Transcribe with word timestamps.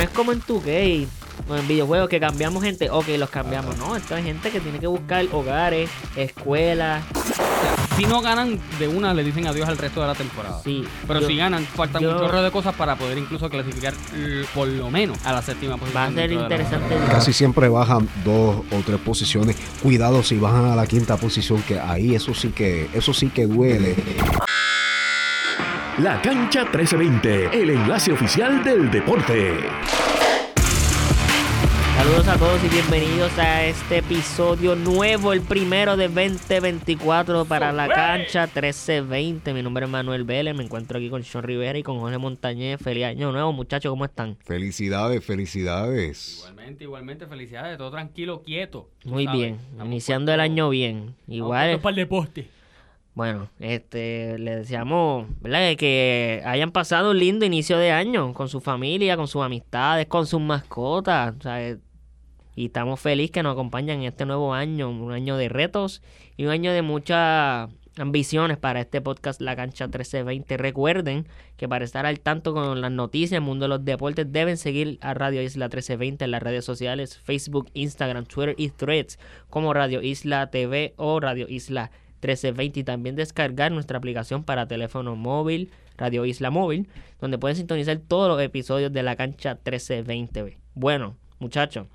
no 0.00 0.04
es 0.04 0.10
como 0.12 0.32
en 0.32 0.40
tu 0.40 0.62
gay 0.62 1.06
o 1.46 1.54
en 1.56 1.68
videojuegos 1.68 2.08
que 2.08 2.18
cambiamos 2.18 2.62
gente, 2.62 2.88
ok, 2.88 3.06
los 3.18 3.28
cambiamos. 3.28 3.76
No, 3.76 3.94
esto 3.96 4.16
es 4.16 4.24
gente 4.24 4.50
que 4.50 4.58
tiene 4.58 4.78
que 4.78 4.86
buscar 4.86 5.26
hogares, 5.30 5.90
escuelas. 6.16 7.04
Si 7.98 8.06
no 8.06 8.22
ganan 8.22 8.58
de 8.78 8.88
una, 8.88 9.12
le 9.12 9.22
dicen 9.22 9.46
adiós 9.46 9.68
al 9.68 9.76
resto 9.76 10.00
de 10.00 10.06
la 10.06 10.14
temporada. 10.14 10.58
Sí. 10.64 10.84
Pero 11.06 11.20
yo- 11.20 11.26
si 11.26 11.36
ganan, 11.36 11.66
faltan 11.66 12.00
yo- 12.02 12.12
un 12.12 12.18
chorro 12.18 12.40
de 12.40 12.50
cosas 12.50 12.74
para 12.76 12.96
poder 12.96 13.18
incluso 13.18 13.50
clasificar 13.50 13.92
por 14.54 14.68
lo 14.68 14.90
menos 14.90 15.18
a 15.26 15.34
la 15.34 15.42
séptima 15.42 15.76
posición. 15.76 16.02
Va 16.02 16.06
a 16.06 16.12
ser 16.14 16.30
la 16.32 16.42
interesante. 16.44 16.96
Casi 17.10 17.34
siempre 17.34 17.68
bajan 17.68 18.08
dos 18.24 18.62
o 18.72 18.76
tres 18.86 19.00
posiciones. 19.00 19.56
Cuidado 19.82 20.22
si 20.22 20.38
bajan 20.38 20.64
a 20.64 20.76
la 20.76 20.86
quinta 20.86 21.18
posición, 21.18 21.60
que 21.62 21.78
ahí 21.78 22.14
eso 22.14 22.32
sí 22.32 22.48
que, 22.48 22.88
eso 22.94 23.12
sí 23.12 23.28
que 23.28 23.46
duele. 23.46 23.96
La 26.02 26.22
Cancha 26.22 26.62
1320, 26.62 27.60
el 27.60 27.70
enlace 27.70 28.10
oficial 28.10 28.64
del 28.64 28.90
deporte. 28.90 29.56
Saludos 31.94 32.28
a 32.28 32.38
todos 32.38 32.64
y 32.64 32.68
bienvenidos 32.68 33.38
a 33.38 33.66
este 33.66 33.98
episodio 33.98 34.76
nuevo, 34.76 35.34
el 35.34 35.42
primero 35.42 35.98
de 35.98 36.08
2024 36.08 37.44
para 37.44 37.70
la 37.72 37.88
cancha 37.88 38.46
1320. 38.46 39.52
Mi 39.52 39.62
nombre 39.62 39.84
es 39.84 39.90
Manuel 39.90 40.24
Vélez, 40.24 40.54
me 40.54 40.64
encuentro 40.64 40.96
aquí 40.96 41.10
con 41.10 41.22
Sean 41.22 41.44
Rivera 41.44 41.78
y 41.78 41.82
con 41.82 42.00
Jorge 42.00 42.16
Montañez. 42.16 42.80
Feliz 42.80 43.04
año 43.04 43.30
nuevo, 43.30 43.52
muchachos, 43.52 43.90
¿cómo 43.90 44.06
están? 44.06 44.38
Felicidades, 44.42 45.22
felicidades. 45.22 46.38
Igualmente, 46.38 46.84
igualmente, 46.84 47.26
felicidades, 47.26 47.76
todo 47.76 47.90
tranquilo, 47.90 48.40
quieto. 48.40 48.88
Muy 49.04 49.26
sabes. 49.26 49.38
bien, 49.38 49.58
iniciando 49.84 50.32
el 50.32 50.40
año 50.40 50.70
bien. 50.70 51.14
Igual, 51.28 51.72
puestos 51.72 51.82
para 51.82 51.90
el 51.90 51.96
deporte. 51.96 52.59
Bueno, 53.20 53.50
este, 53.58 54.38
le 54.38 54.56
deseamos. 54.56 55.26
Que 55.76 56.42
hayan 56.46 56.70
pasado 56.70 57.10
un 57.10 57.18
lindo 57.18 57.44
inicio 57.44 57.76
de 57.76 57.90
año 57.90 58.32
con 58.32 58.48
su 58.48 58.62
familia, 58.62 59.14
con 59.18 59.28
sus 59.28 59.42
amistades, 59.42 60.06
con 60.06 60.26
sus 60.26 60.40
mascotas. 60.40 61.34
sea, 61.42 61.62
eh, 61.62 61.76
y 62.56 62.66
estamos 62.66 62.98
felices 62.98 63.30
que 63.30 63.42
nos 63.42 63.52
acompañan 63.52 63.98
en 63.98 64.04
este 64.04 64.24
nuevo 64.24 64.54
año, 64.54 64.88
un 64.88 65.12
año 65.12 65.36
de 65.36 65.50
retos 65.50 66.00
y 66.38 66.46
un 66.46 66.50
año 66.50 66.72
de 66.72 66.80
muchas 66.80 67.68
ambiciones 67.98 68.56
para 68.56 68.80
este 68.80 69.02
podcast 69.02 69.42
La 69.42 69.54
Cancha 69.54 69.84
1320. 69.84 70.56
Recuerden 70.56 71.28
que 71.58 71.68
para 71.68 71.84
estar 71.84 72.06
al 72.06 72.20
tanto 72.20 72.54
con 72.54 72.80
las 72.80 72.90
noticias 72.90 73.32
del 73.32 73.42
mundo 73.42 73.64
de 73.64 73.68
los 73.68 73.84
deportes 73.84 74.32
deben 74.32 74.56
seguir 74.56 74.96
a 75.02 75.12
Radio 75.12 75.42
Isla 75.42 75.66
1320 75.66 76.24
en 76.24 76.30
las 76.30 76.42
redes 76.42 76.64
sociales 76.64 77.18
Facebook, 77.18 77.68
Instagram, 77.74 78.24
Twitter 78.24 78.54
y 78.56 78.70
Threads 78.70 79.18
como 79.50 79.74
Radio 79.74 80.00
Isla 80.00 80.50
TV 80.50 80.94
o 80.96 81.20
Radio 81.20 81.44
Isla 81.50 81.90
1320 82.22 82.80
y 82.80 82.84
también 82.84 83.16
descargar 83.16 83.72
nuestra 83.72 83.98
aplicación 83.98 84.44
para 84.44 84.66
teléfono 84.68 85.16
móvil, 85.16 85.70
Radio 85.96 86.24
Isla 86.24 86.50
Móvil, 86.50 86.88
donde 87.20 87.38
pueden 87.38 87.56
sintonizar 87.56 87.98
todos 87.98 88.28
los 88.28 88.40
episodios 88.40 88.92
de 88.92 89.02
la 89.02 89.16
cancha 89.16 89.54
1320. 89.54 90.58
Bueno, 90.74 91.16
muchachos, 91.38 91.86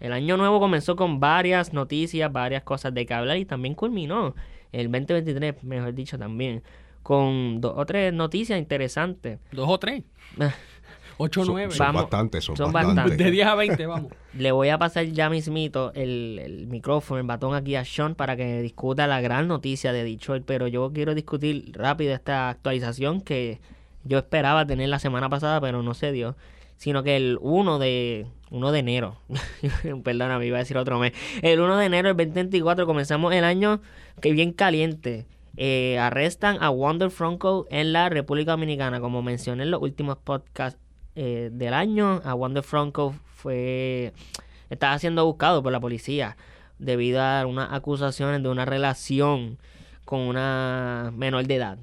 el 0.00 0.12
año 0.12 0.36
nuevo 0.36 0.60
comenzó 0.60 0.96
con 0.96 1.20
varias 1.20 1.72
noticias, 1.72 2.32
varias 2.32 2.62
cosas 2.62 2.94
de 2.94 3.06
que 3.06 3.14
hablar 3.14 3.36
y 3.36 3.44
también 3.44 3.74
culminó 3.74 4.34
el 4.72 4.90
2023, 4.90 5.64
mejor 5.64 5.94
dicho 5.94 6.18
también, 6.18 6.62
con 7.02 7.60
dos 7.60 7.74
o 7.76 7.86
tres 7.86 8.12
noticias 8.12 8.58
interesantes. 8.58 9.38
Dos 9.52 9.68
o 9.68 9.78
tres. 9.78 10.04
Ocho 11.18 11.40
o 11.42 11.44
Son, 11.44 11.54
nueve. 11.54 11.72
son 11.72 11.86
Vamos. 11.86 12.02
bastantes, 12.02 12.44
son, 12.44 12.56
Son 12.56 12.72
bastantes. 12.72 12.96
bastantes. 13.04 13.26
De 13.26 13.30
10 13.32 13.46
a 13.46 13.54
20, 13.56 13.86
vamos. 13.86 14.12
Le 14.34 14.52
voy 14.52 14.68
a 14.68 14.78
pasar 14.78 15.04
ya 15.06 15.28
mismito 15.28 15.92
el, 15.94 16.40
el 16.42 16.66
micrófono, 16.68 17.20
el 17.20 17.26
batón 17.26 17.54
aquí 17.54 17.74
a 17.74 17.84
Sean 17.84 18.14
para 18.14 18.36
que 18.36 18.62
discuta 18.62 19.06
la 19.06 19.20
gran 19.20 19.48
noticia 19.48 19.92
de 19.92 20.04
Detroit, 20.04 20.44
pero 20.46 20.68
yo 20.68 20.92
quiero 20.92 21.14
discutir 21.14 21.72
rápido 21.74 22.14
esta 22.14 22.48
actualización 22.50 23.20
que 23.20 23.60
yo 24.04 24.18
esperaba 24.18 24.64
tener 24.66 24.88
la 24.88 24.98
semana 25.00 25.28
pasada, 25.28 25.60
pero 25.60 25.82
no 25.82 25.92
se 25.94 26.12
dio, 26.12 26.36
sino 26.76 27.02
que 27.02 27.16
el 27.16 27.36
1 27.40 27.78
de 27.80 28.26
1 28.50 28.72
de 28.72 28.78
enero, 28.78 29.16
perdóname, 30.04 30.46
iba 30.46 30.56
a 30.56 30.60
decir 30.60 30.78
otro 30.78 30.98
mes, 31.00 31.12
el 31.42 31.60
1 31.60 31.76
de 31.78 31.84
enero 31.86 32.08
del 32.14 32.16
2024 32.28 32.86
comenzamos 32.86 33.34
el 33.34 33.44
año 33.44 33.80
que 34.20 34.32
bien 34.32 34.52
caliente. 34.52 35.26
Eh, 35.60 35.98
arrestan 35.98 36.58
a 36.60 36.70
Wander 36.70 37.10
Franco 37.10 37.66
en 37.70 37.92
la 37.92 38.08
República 38.08 38.52
Dominicana, 38.52 39.00
como 39.00 39.22
mencioné 39.22 39.64
en 39.64 39.72
los 39.72 39.82
últimos 39.82 40.16
podcasts 40.18 40.78
eh, 41.20 41.50
del 41.52 41.74
año, 41.74 42.20
a 42.24 42.32
Wander 42.32 42.62
Franco 42.62 43.12
fue 43.34 44.12
estaba 44.70 44.96
siendo 45.00 45.26
buscado 45.26 45.64
por 45.64 45.72
la 45.72 45.80
policía 45.80 46.36
debido 46.78 47.20
a 47.20 47.44
unas 47.44 47.72
acusaciones 47.72 48.40
de 48.40 48.48
una 48.48 48.64
relación 48.64 49.58
con 50.04 50.20
una 50.20 51.12
menor 51.16 51.44
de 51.44 51.56
edad. 51.56 51.78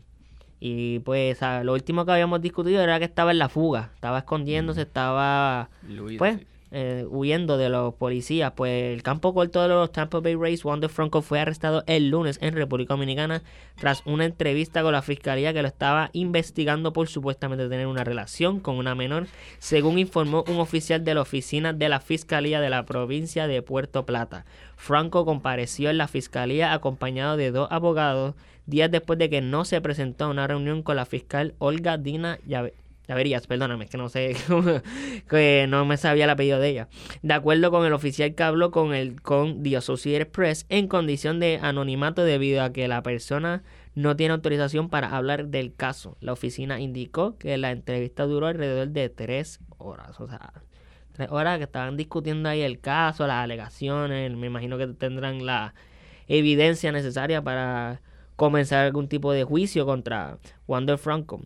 Y 0.62 1.00
pues 1.00 1.40
lo 1.64 1.74
último 1.74 2.06
que 2.06 2.14
habíamos 2.14 2.42
discutido 2.42 2.82
era 2.82 2.98
que 2.98 3.04
estaba 3.04 3.32
en 3.32 3.40
la 3.40 3.50
fuga, 3.50 3.92
estaba 3.96 4.20
escondiéndose, 4.20 4.84
estaba 4.84 5.70
Luis, 5.86 6.18
pues 6.18 6.38
sí. 6.38 6.48
Eh, 6.78 7.06
huyendo 7.10 7.58
de 7.58 7.70
los 7.70 7.94
policías. 7.94 8.52
Pues 8.52 8.94
el 8.94 9.02
campo 9.02 9.34
corto 9.34 9.62
de 9.62 9.70
los 9.70 9.92
Tampa 9.94 10.20
Bay 10.20 10.36
Rays, 10.36 10.66
Wander 10.66 10.90
Franco 10.90 11.22
fue 11.22 11.40
arrestado 11.40 11.84
el 11.88 12.10
lunes 12.10 12.38
en 12.42 12.54
República 12.54 12.94
Dominicana 12.94 13.44
tras 13.80 14.04
una 14.06 14.26
entrevista 14.26 14.84
con 14.84 14.92
la 14.92 15.02
fiscalía 15.02 15.54
que 15.54 15.62
lo 15.62 15.70
estaba 15.70 16.10
investigando 16.12 16.92
por 16.92 17.08
supuestamente 17.08 17.70
tener 17.70 17.88
una 17.88 18.04
relación 18.04 18.60
con 18.60 18.76
una 18.76 18.94
menor, 18.94 19.28
según 19.58 19.98
informó 19.98 20.44
un 20.50 20.60
oficial 20.60 21.06
de 21.06 21.14
la 21.16 21.22
oficina 21.22 21.72
de 21.72 21.88
la 21.88 22.02
fiscalía 22.02 22.60
de 22.60 22.70
la 22.70 22.86
provincia 22.86 23.48
de 23.48 23.62
Puerto 23.62 24.06
Plata. 24.06 24.46
Franco 24.76 25.24
compareció 25.26 25.90
en 25.90 25.98
la 25.98 26.10
fiscalía 26.10 26.74
acompañado 26.74 27.38
de 27.38 27.52
dos 27.52 27.70
abogados 27.72 28.36
días 28.66 28.92
después 28.92 29.18
de 29.18 29.30
que 29.30 29.42
no 29.42 29.64
se 29.64 29.80
presentó 29.80 30.26
a 30.26 30.30
una 30.30 30.48
reunión 30.48 30.84
con 30.84 30.98
la 30.98 31.06
fiscal 31.06 31.54
Olga 31.60 31.98
Dina 31.98 32.40
Llave- 32.48 32.74
Llaverías, 33.08 33.48
perdóname, 33.48 33.86
es 33.86 33.92
que 33.92 33.98
no 33.98 34.10
sé, 34.10 34.36
que 35.30 35.66
no 35.70 35.86
me 35.86 35.98
sabía 35.98 36.24
el 36.24 36.30
apellido 36.30 36.60
de 36.60 36.70
ella. 36.70 36.88
De 37.22 37.34
acuerdo 37.34 37.72
con 37.72 37.86
el 37.86 37.94
oficial 37.94 38.34
que 38.34 38.44
habló 38.44 38.72
con 38.72 38.94
el 38.94 39.22
con 39.22 39.64
The 39.64 39.78
Associated 39.78 40.28
Press 40.28 40.66
en 40.70 40.88
condición 40.88 41.40
de 41.40 41.60
anonimato 41.62 42.24
debido 42.24 42.64
a 42.64 42.72
que 42.72 42.88
la 42.88 43.04
persona 43.04 43.64
no 43.94 44.16
tiene 44.16 44.34
autorización 44.34 44.90
para 44.90 45.16
hablar 45.16 45.48
del 45.48 45.74
caso. 45.74 46.18
La 46.20 46.34
oficina 46.34 46.80
indicó 46.80 47.38
que 47.38 47.58
la 47.58 47.72
entrevista 47.72 48.26
duró 48.26 48.48
alrededor 48.48 48.90
de 48.90 49.10
tres 49.10 49.60
horas, 49.78 50.20
o 50.20 50.28
sea, 50.28 50.54
tres 51.14 51.30
horas 51.32 51.58
que 51.58 51.64
estaban 51.64 51.98
discutiendo 51.98 52.50
ahí 52.50 52.62
el 52.62 52.80
caso, 52.80 53.26
las 53.26 53.44
alegaciones, 53.44 54.36
me 54.36 54.48
imagino 54.48 54.78
que 54.78 54.88
tendrán 54.88 55.46
la 55.46 55.74
evidencia 56.28 56.92
necesaria 56.92 57.42
para 57.42 58.02
comenzar 58.36 58.86
algún 58.86 59.08
tipo 59.08 59.32
de 59.32 59.44
juicio 59.44 59.86
contra 59.86 60.38
Wander 60.68 60.98
Franco. 60.98 61.42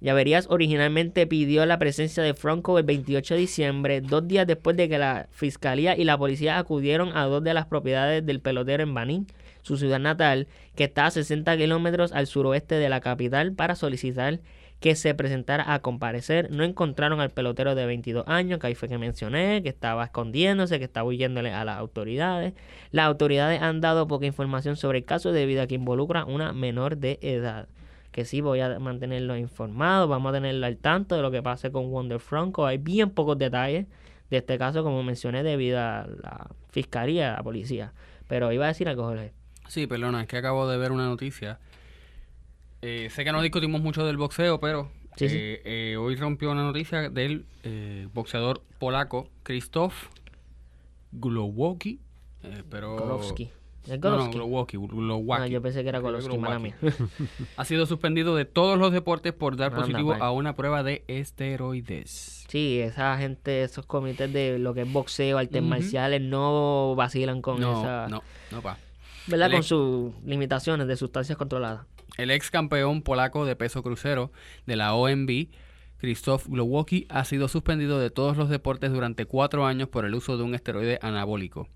Llaverías 0.00 0.46
originalmente 0.48 1.26
pidió 1.26 1.66
la 1.66 1.78
presencia 1.78 2.22
de 2.22 2.32
Franco 2.32 2.78
el 2.78 2.84
28 2.84 3.34
de 3.34 3.40
diciembre, 3.40 4.00
dos 4.00 4.26
días 4.26 4.46
después 4.46 4.74
de 4.76 4.88
que 4.88 4.96
la 4.96 5.28
fiscalía 5.30 5.94
y 5.96 6.04
la 6.04 6.16
policía 6.16 6.58
acudieron 6.58 7.14
a 7.14 7.24
dos 7.24 7.44
de 7.44 7.52
las 7.52 7.66
propiedades 7.66 8.24
del 8.24 8.40
pelotero 8.40 8.82
en 8.82 8.94
Banín, 8.94 9.26
su 9.60 9.76
ciudad 9.76 9.98
natal, 9.98 10.46
que 10.74 10.84
está 10.84 11.04
a 11.04 11.10
60 11.10 11.54
kilómetros 11.58 12.12
al 12.12 12.26
suroeste 12.26 12.76
de 12.76 12.88
la 12.88 13.00
capital, 13.00 13.52
para 13.52 13.74
solicitar 13.74 14.40
que 14.80 14.96
se 14.96 15.14
presentara 15.14 15.74
a 15.74 15.80
comparecer. 15.80 16.50
No 16.50 16.64
encontraron 16.64 17.20
al 17.20 17.28
pelotero 17.28 17.74
de 17.74 17.84
22 17.84 18.26
años, 18.26 18.58
que 18.58 18.68
ahí 18.68 18.74
fue 18.74 18.88
que 18.88 18.96
mencioné, 18.96 19.62
que 19.62 19.68
estaba 19.68 20.04
escondiéndose, 20.04 20.78
que 20.78 20.86
estaba 20.86 21.06
huyéndole 21.06 21.52
a 21.52 21.66
las 21.66 21.76
autoridades. 21.76 22.54
Las 22.90 23.06
autoridades 23.06 23.60
han 23.60 23.82
dado 23.82 24.08
poca 24.08 24.24
información 24.24 24.76
sobre 24.76 24.98
el 24.98 25.04
caso 25.04 25.32
debido 25.32 25.60
a 25.60 25.66
que 25.66 25.74
involucra 25.74 26.24
una 26.24 26.54
menor 26.54 26.96
de 26.96 27.18
edad. 27.20 27.68
Que 28.12 28.24
sí, 28.24 28.40
voy 28.40 28.60
a 28.60 28.78
mantenerlo 28.78 29.36
informado, 29.36 30.08
vamos 30.08 30.30
a 30.30 30.34
tenerlo 30.34 30.66
al 30.66 30.76
tanto 30.78 31.14
de 31.16 31.22
lo 31.22 31.30
que 31.30 31.42
pase 31.42 31.70
con 31.70 31.90
Wonder 31.90 32.18
Franco. 32.20 32.66
Hay 32.66 32.78
bien 32.78 33.10
pocos 33.10 33.38
detalles 33.38 33.86
de 34.30 34.36
este 34.36 34.58
caso, 34.58 34.82
como 34.82 35.02
mencioné, 35.02 35.42
debido 35.42 35.78
a 35.78 36.06
la 36.22 36.50
fiscalía, 36.70 37.34
a 37.34 37.36
la 37.38 37.42
policía. 37.42 37.92
Pero 38.28 38.50
iba 38.52 38.64
a 38.64 38.68
decir 38.68 38.88
algo, 38.88 39.04
Jorge. 39.04 39.32
Sí, 39.68 39.86
perdona, 39.86 40.22
es 40.22 40.28
que 40.28 40.36
acabo 40.36 40.68
de 40.68 40.76
ver 40.78 40.90
una 40.92 41.06
noticia. 41.06 41.58
Eh, 42.82 43.08
sé 43.10 43.24
que 43.24 43.32
no 43.32 43.42
discutimos 43.42 43.80
mucho 43.80 44.04
del 44.06 44.16
boxeo, 44.16 44.58
pero 44.58 44.90
Sí, 45.16 45.28
sí. 45.28 45.36
eh, 45.38 45.62
eh, 45.64 45.96
hoy 45.96 46.16
rompió 46.16 46.50
una 46.50 46.62
noticia 46.62 47.10
del 47.10 47.44
boxeador 48.12 48.62
polaco 48.78 49.28
Krzysztof 49.42 50.08
Glowacki. 51.12 52.00
Pero... 52.70 53.20
¿Es 53.86 53.98
No, 54.00 54.16
no? 54.16 54.30
Glowacki. 54.30 54.76
Ah, 55.30 55.46
yo 55.46 55.62
pensé 55.62 55.82
que 55.82 55.88
era 55.88 56.00
Golovsky, 56.00 56.36
mala 56.36 56.58
mía. 56.58 56.76
Ha 57.56 57.64
sido 57.64 57.86
suspendido 57.86 58.36
de 58.36 58.44
todos 58.44 58.78
los 58.78 58.92
deportes 58.92 59.32
por 59.32 59.56
dar 59.56 59.72
Anda, 59.72 59.80
positivo 59.80 60.10
pues. 60.10 60.20
a 60.22 60.30
una 60.30 60.54
prueba 60.54 60.82
de 60.82 61.04
esteroides. 61.08 62.44
Sí, 62.48 62.80
esa 62.80 63.16
gente, 63.18 63.62
esos 63.62 63.86
comités 63.86 64.32
de 64.32 64.58
lo 64.58 64.74
que 64.74 64.82
es 64.82 64.92
boxeo, 64.92 65.38
artes 65.38 65.62
marciales, 65.62 66.20
no 66.20 66.94
vacilan 66.96 67.40
con 67.42 67.60
no, 67.60 67.80
esa... 67.80 68.08
no, 68.08 68.22
no, 68.50 68.62
pa. 68.62 68.76
¿Verdad? 69.26 69.46
El 69.46 69.52
Con 69.52 69.58
ex- 69.60 69.66
sus 69.68 70.12
limitaciones 70.24 70.86
de 70.86 70.96
sustancias 70.96 71.38
controladas. 71.38 71.86
El 72.16 72.30
ex 72.30 72.50
campeón 72.50 73.02
polaco 73.02 73.44
de 73.46 73.54
peso 73.56 73.82
crucero 73.82 74.32
de 74.66 74.76
la 74.76 74.94
OMB, 74.94 75.46
Krzysztof 75.98 76.48
Glowacki, 76.48 77.06
ha 77.08 77.24
sido 77.24 77.46
suspendido 77.48 77.98
de 77.98 78.10
todos 78.10 78.36
los 78.36 78.48
deportes 78.48 78.92
durante 78.92 79.26
cuatro 79.26 79.66
años 79.66 79.88
por 79.88 80.04
el 80.04 80.14
uso 80.14 80.36
de 80.36 80.42
un 80.42 80.54
esteroide 80.54 80.98
anabólico. 81.02 81.68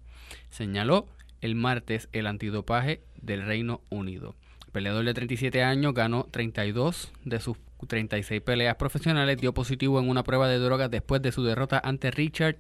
Señaló 0.50 1.06
el 1.44 1.54
martes 1.54 2.08
el 2.12 2.26
antidopaje 2.26 3.02
del 3.20 3.44
Reino 3.44 3.82
Unido. 3.90 4.34
El 4.66 4.72
peleador 4.72 5.04
de 5.04 5.12
37 5.14 5.62
años 5.62 5.92
ganó 5.94 6.24
32 6.30 7.12
de 7.24 7.38
sus 7.40 7.58
36 7.86 8.40
peleas 8.40 8.76
profesionales, 8.76 9.36
dio 9.38 9.52
positivo 9.52 10.00
en 10.00 10.08
una 10.08 10.22
prueba 10.24 10.48
de 10.48 10.58
drogas 10.58 10.90
después 10.90 11.20
de 11.20 11.32
su 11.32 11.44
derrota 11.44 11.80
ante 11.84 12.10
Richard 12.10 12.56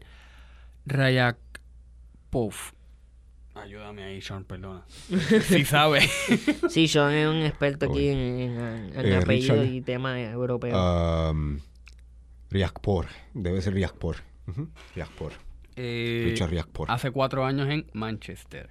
Rayakpov. 0.84 2.52
Ayúdame 3.54 4.02
ahí, 4.02 4.20
Sean, 4.20 4.44
perdona. 4.44 4.84
Sí 5.48 5.64
sabe. 5.64 6.00
Sí, 6.68 6.88
Sean 6.88 7.12
es 7.12 7.26
un 7.28 7.36
experto 7.42 7.86
aquí 7.90 8.08
en, 8.08 8.18
en, 8.18 8.58
en 8.94 9.06
Eh, 9.06 9.16
apellidos 9.16 9.58
Richard. 9.58 9.64
y 9.74 9.80
temas 9.80 10.18
europeos. 10.18 11.30
Um, 11.30 11.60
Riakpor, 12.50 13.06
debe 13.32 13.62
ser 13.62 13.74
Riakpor. 13.74 14.16
Riakpor. 14.94 15.32
Eh, 15.76 16.34
hace 16.88 17.10
cuatro 17.10 17.44
años 17.44 17.68
en 17.68 17.86
Manchester. 17.92 18.70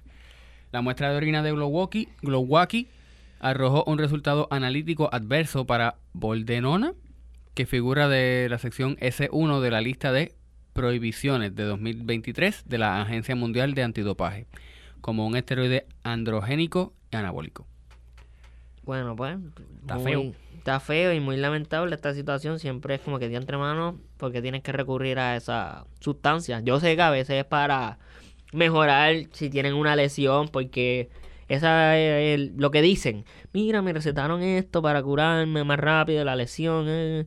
La 0.72 0.80
muestra 0.80 1.10
de 1.10 1.16
orina 1.16 1.42
de 1.42 1.52
Glowacki, 1.52 2.08
Glowacki 2.22 2.88
arrojó 3.40 3.84
un 3.86 3.98
resultado 3.98 4.48
analítico 4.50 5.08
adverso 5.12 5.66
para 5.66 5.96
Boldenona, 6.12 6.94
que 7.54 7.66
figura 7.66 8.08
de 8.08 8.48
la 8.50 8.58
sección 8.58 8.96
S1 8.96 9.60
de 9.60 9.70
la 9.70 9.80
lista 9.80 10.12
de 10.12 10.34
prohibiciones 10.72 11.54
de 11.54 11.62
2023 11.64 12.64
de 12.66 12.78
la 12.78 13.00
Agencia 13.00 13.36
Mundial 13.36 13.74
de 13.74 13.82
Antidopaje, 13.84 14.46
como 15.00 15.26
un 15.26 15.36
esteroide 15.36 15.86
androgénico 16.02 16.92
y 17.12 17.16
anabólico. 17.16 17.66
Bueno, 18.82 19.14
pues. 19.14 19.38
Está 19.82 19.96
muy- 19.96 20.04
feo. 20.04 20.32
Está 20.64 20.80
feo 20.80 21.12
y 21.12 21.20
muy 21.20 21.36
lamentable 21.36 21.94
esta 21.94 22.14
situación. 22.14 22.58
Siempre 22.58 22.94
es 22.94 23.02
como 23.02 23.18
que 23.18 23.28
de 23.28 23.36
entre 23.36 23.58
manos 23.58 23.96
porque 24.16 24.40
tienes 24.40 24.62
que 24.62 24.72
recurrir 24.72 25.18
a 25.18 25.36
esa 25.36 25.84
sustancia. 26.00 26.60
Yo 26.60 26.80
sé 26.80 26.96
que 26.96 27.02
a 27.02 27.10
veces 27.10 27.36
es 27.40 27.44
para 27.44 27.98
mejorar 28.50 29.14
si 29.32 29.50
tienen 29.50 29.74
una 29.74 29.94
lesión, 29.94 30.48
porque 30.48 31.10
esa 31.48 31.98
es 31.98 32.34
el- 32.40 32.54
lo 32.56 32.70
que 32.70 32.80
dicen. 32.80 33.26
Mira, 33.52 33.82
me 33.82 33.92
recetaron 33.92 34.42
esto 34.42 34.80
para 34.80 35.02
curarme 35.02 35.64
más 35.64 35.78
rápido 35.78 36.24
la 36.24 36.34
lesión. 36.34 36.86
eh". 36.88 37.26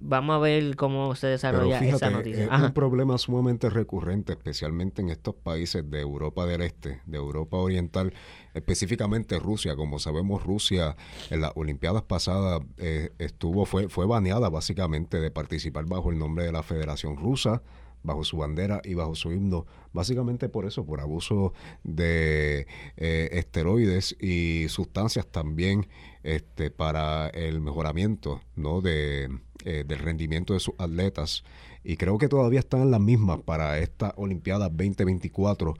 Vamos 0.00 0.36
a 0.36 0.38
ver 0.38 0.74
cómo 0.76 1.14
se 1.16 1.26
desarrolla 1.26 1.80
esa 1.80 2.08
noticia. 2.08 2.44
es 2.44 2.50
Ajá. 2.50 2.66
un 2.66 2.72
problema 2.72 3.18
sumamente 3.18 3.68
recurrente, 3.68 4.32
especialmente 4.32 5.02
en 5.02 5.10
estos 5.10 5.34
países 5.34 5.88
de 5.90 6.00
Europa 6.00 6.46
del 6.46 6.62
Este, 6.62 7.02
de 7.04 7.16
Europa 7.18 7.58
Oriental, 7.58 8.12
específicamente 8.54 9.38
Rusia. 9.38 9.76
Como 9.76 9.98
sabemos, 9.98 10.42
Rusia 10.42 10.96
en 11.30 11.40
las 11.40 11.52
Olimpiadas 11.54 12.02
pasadas 12.02 12.62
eh, 12.78 13.10
estuvo, 13.18 13.66
fue, 13.66 13.88
fue 13.88 14.06
baneada 14.06 14.48
básicamente 14.48 15.20
de 15.20 15.30
participar 15.30 15.84
bajo 15.86 16.10
el 16.10 16.18
nombre 16.18 16.44
de 16.44 16.52
la 16.52 16.62
Federación 16.62 17.16
Rusa, 17.16 17.62
bajo 18.04 18.22
su 18.22 18.36
bandera 18.36 18.80
y 18.84 18.94
bajo 18.94 19.14
su 19.14 19.32
himno, 19.32 19.66
básicamente 19.92 20.48
por 20.48 20.66
eso, 20.66 20.84
por 20.84 21.00
abuso 21.00 21.54
de 21.82 22.66
eh, 22.96 23.30
esteroides 23.32 24.14
y 24.20 24.66
sustancias 24.68 25.26
también 25.26 25.88
este, 26.22 26.70
para 26.70 27.28
el 27.28 27.60
mejoramiento 27.60 28.42
¿no? 28.56 28.82
de, 28.82 29.30
eh, 29.64 29.84
del 29.86 29.98
rendimiento 29.98 30.52
de 30.52 30.60
sus 30.60 30.74
atletas. 30.78 31.44
Y 31.82 31.96
creo 31.96 32.18
que 32.18 32.28
todavía 32.28 32.60
están 32.60 32.90
las 32.90 33.00
mismas 33.00 33.40
para 33.40 33.78
esta 33.78 34.12
Olimpiada 34.16 34.68
2024. 34.68 35.74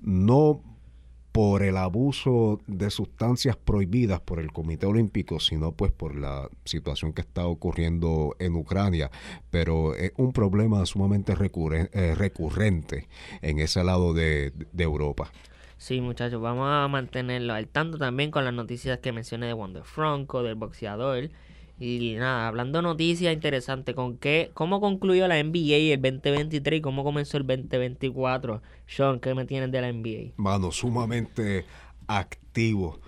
No 0.00 0.62
por 1.38 1.62
el 1.62 1.76
abuso 1.76 2.60
de 2.66 2.90
sustancias 2.90 3.56
prohibidas 3.56 4.20
por 4.20 4.40
el 4.40 4.50
Comité 4.50 4.86
Olímpico, 4.86 5.38
sino 5.38 5.70
pues 5.70 5.92
por 5.92 6.16
la 6.16 6.48
situación 6.64 7.12
que 7.12 7.20
está 7.20 7.46
ocurriendo 7.46 8.34
en 8.40 8.56
Ucrania. 8.56 9.08
Pero 9.48 9.94
es 9.94 10.10
un 10.16 10.32
problema 10.32 10.84
sumamente 10.84 11.34
eh, 11.34 12.14
recurrente 12.16 13.06
en 13.40 13.60
ese 13.60 13.84
lado 13.84 14.14
de, 14.14 14.52
de 14.72 14.82
Europa. 14.82 15.30
Sí, 15.76 16.00
muchachos, 16.00 16.42
vamos 16.42 16.66
a 16.68 16.88
mantenerlo 16.88 17.54
al 17.54 17.68
tanto 17.68 17.98
también 17.98 18.32
con 18.32 18.44
las 18.44 18.52
noticias 18.52 18.98
que 18.98 19.12
mencioné 19.12 19.46
de 19.46 19.52
Wonder 19.52 19.84
Franco, 19.84 20.42
del 20.42 20.56
boxeador. 20.56 21.30
Y 21.80 22.16
nada, 22.16 22.48
hablando 22.48 22.82
noticias 22.82 23.32
interesantes, 23.32 23.94
¿con 23.94 24.16
qué, 24.16 24.50
¿cómo 24.54 24.80
concluyó 24.80 25.28
la 25.28 25.42
NBA 25.42 25.94
el 25.94 26.02
2023 26.02 26.78
y 26.78 26.80
cómo 26.80 27.04
comenzó 27.04 27.36
el 27.36 27.46
2024? 27.46 28.62
Sean, 28.86 29.20
¿qué 29.20 29.34
me 29.34 29.44
tienes 29.44 29.70
de 29.70 29.80
la 29.80 29.92
NBA? 29.92 30.32
Mano, 30.36 30.72
sumamente 30.72 31.64
activo. 32.08 32.98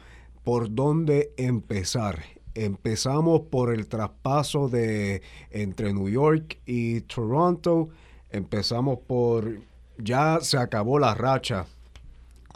¿Por 0.44 0.72
dónde 0.72 1.32
empezar? 1.36 2.22
Empezamos 2.54 3.42
por 3.42 3.74
el 3.74 3.88
traspaso 3.88 4.68
de 4.68 5.22
entre 5.50 5.92
New 5.92 6.08
York 6.08 6.58
y 6.64 7.00
Toronto. 7.02 7.88
Empezamos 8.30 8.98
por 9.06 9.60
ya 9.98 10.38
se 10.40 10.58
acabó 10.58 10.98
la 10.98 11.14
racha 11.14 11.66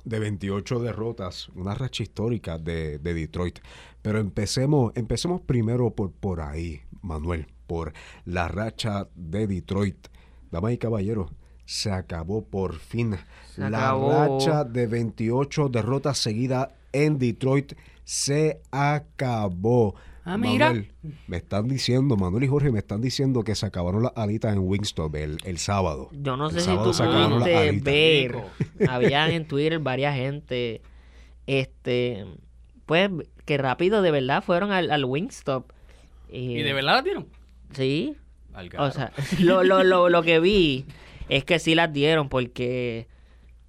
de 0.04 0.18
28 0.18 0.80
derrotas, 0.80 1.48
una 1.54 1.74
racha 1.74 2.02
histórica 2.02 2.58
de, 2.58 2.98
de 2.98 3.14
Detroit. 3.14 3.58
Pero 4.02 4.18
empecemos, 4.18 4.92
empecemos 4.94 5.40
primero 5.40 5.90
por, 5.94 6.12
por 6.12 6.40
ahí, 6.40 6.82
Manuel, 7.02 7.46
por 7.66 7.92
la 8.24 8.48
racha 8.48 9.08
de 9.14 9.46
Detroit. 9.46 10.08
Damas 10.50 10.72
y 10.72 10.78
caballeros, 10.78 11.30
se 11.64 11.90
acabó 11.90 12.44
por 12.44 12.74
fin. 12.74 13.16
Se 13.54 13.68
la 13.70 13.88
acabó. 13.88 14.10
racha 14.10 14.64
de 14.64 14.86
28 14.86 15.68
derrotas 15.68 16.18
seguidas 16.18 16.68
en 16.92 17.18
Detroit 17.18 17.74
se 18.04 18.60
acabó. 18.70 19.94
Ah, 20.24 20.38
mira. 20.38 20.68
Manuel, 20.68 20.90
me 21.26 21.36
están 21.36 21.68
diciendo, 21.68 22.16
Manuel 22.16 22.44
y 22.44 22.48
Jorge, 22.48 22.72
me 22.72 22.78
están 22.78 23.00
diciendo 23.02 23.42
que 23.42 23.54
se 23.54 23.66
acabaron 23.66 24.02
las 24.02 24.12
alitas 24.16 24.54
en 24.54 24.60
Wingstop 24.60 25.14
el, 25.16 25.38
el 25.44 25.58
sábado. 25.58 26.08
Yo 26.12 26.36
no 26.36 26.48
El 26.48 26.54
sé 26.54 26.60
si 26.62 26.76
tú 26.78 26.94
se 26.94 27.02
acabaron 27.02 27.40
las 27.40 27.48
pudiste 27.48 27.68
alitas. 27.68 27.84
ver, 27.84 28.36
habían 28.88 29.30
en 29.32 29.46
Twitter 29.46 29.78
varias 29.80 30.16
gente, 30.16 30.80
este, 31.46 32.24
pues 32.86 33.10
que 33.44 33.58
rápido 33.58 34.00
de 34.02 34.10
verdad 34.10 34.42
fueron 34.42 34.72
al, 34.72 34.90
al 34.90 35.04
Wingstop. 35.04 35.70
¿Y 36.30 36.62
de 36.62 36.72
verdad 36.72 36.96
la 36.96 37.02
dieron? 37.02 37.26
Sí, 37.72 38.16
Al 38.54 38.70
O 38.78 38.90
sea, 38.90 39.12
lo, 39.40 39.62
lo, 39.62 39.84
lo, 39.84 40.08
lo 40.08 40.22
que 40.22 40.40
vi 40.40 40.86
es 41.28 41.44
que 41.44 41.58
sí 41.58 41.74
las 41.74 41.92
dieron 41.92 42.28
porque, 42.28 43.08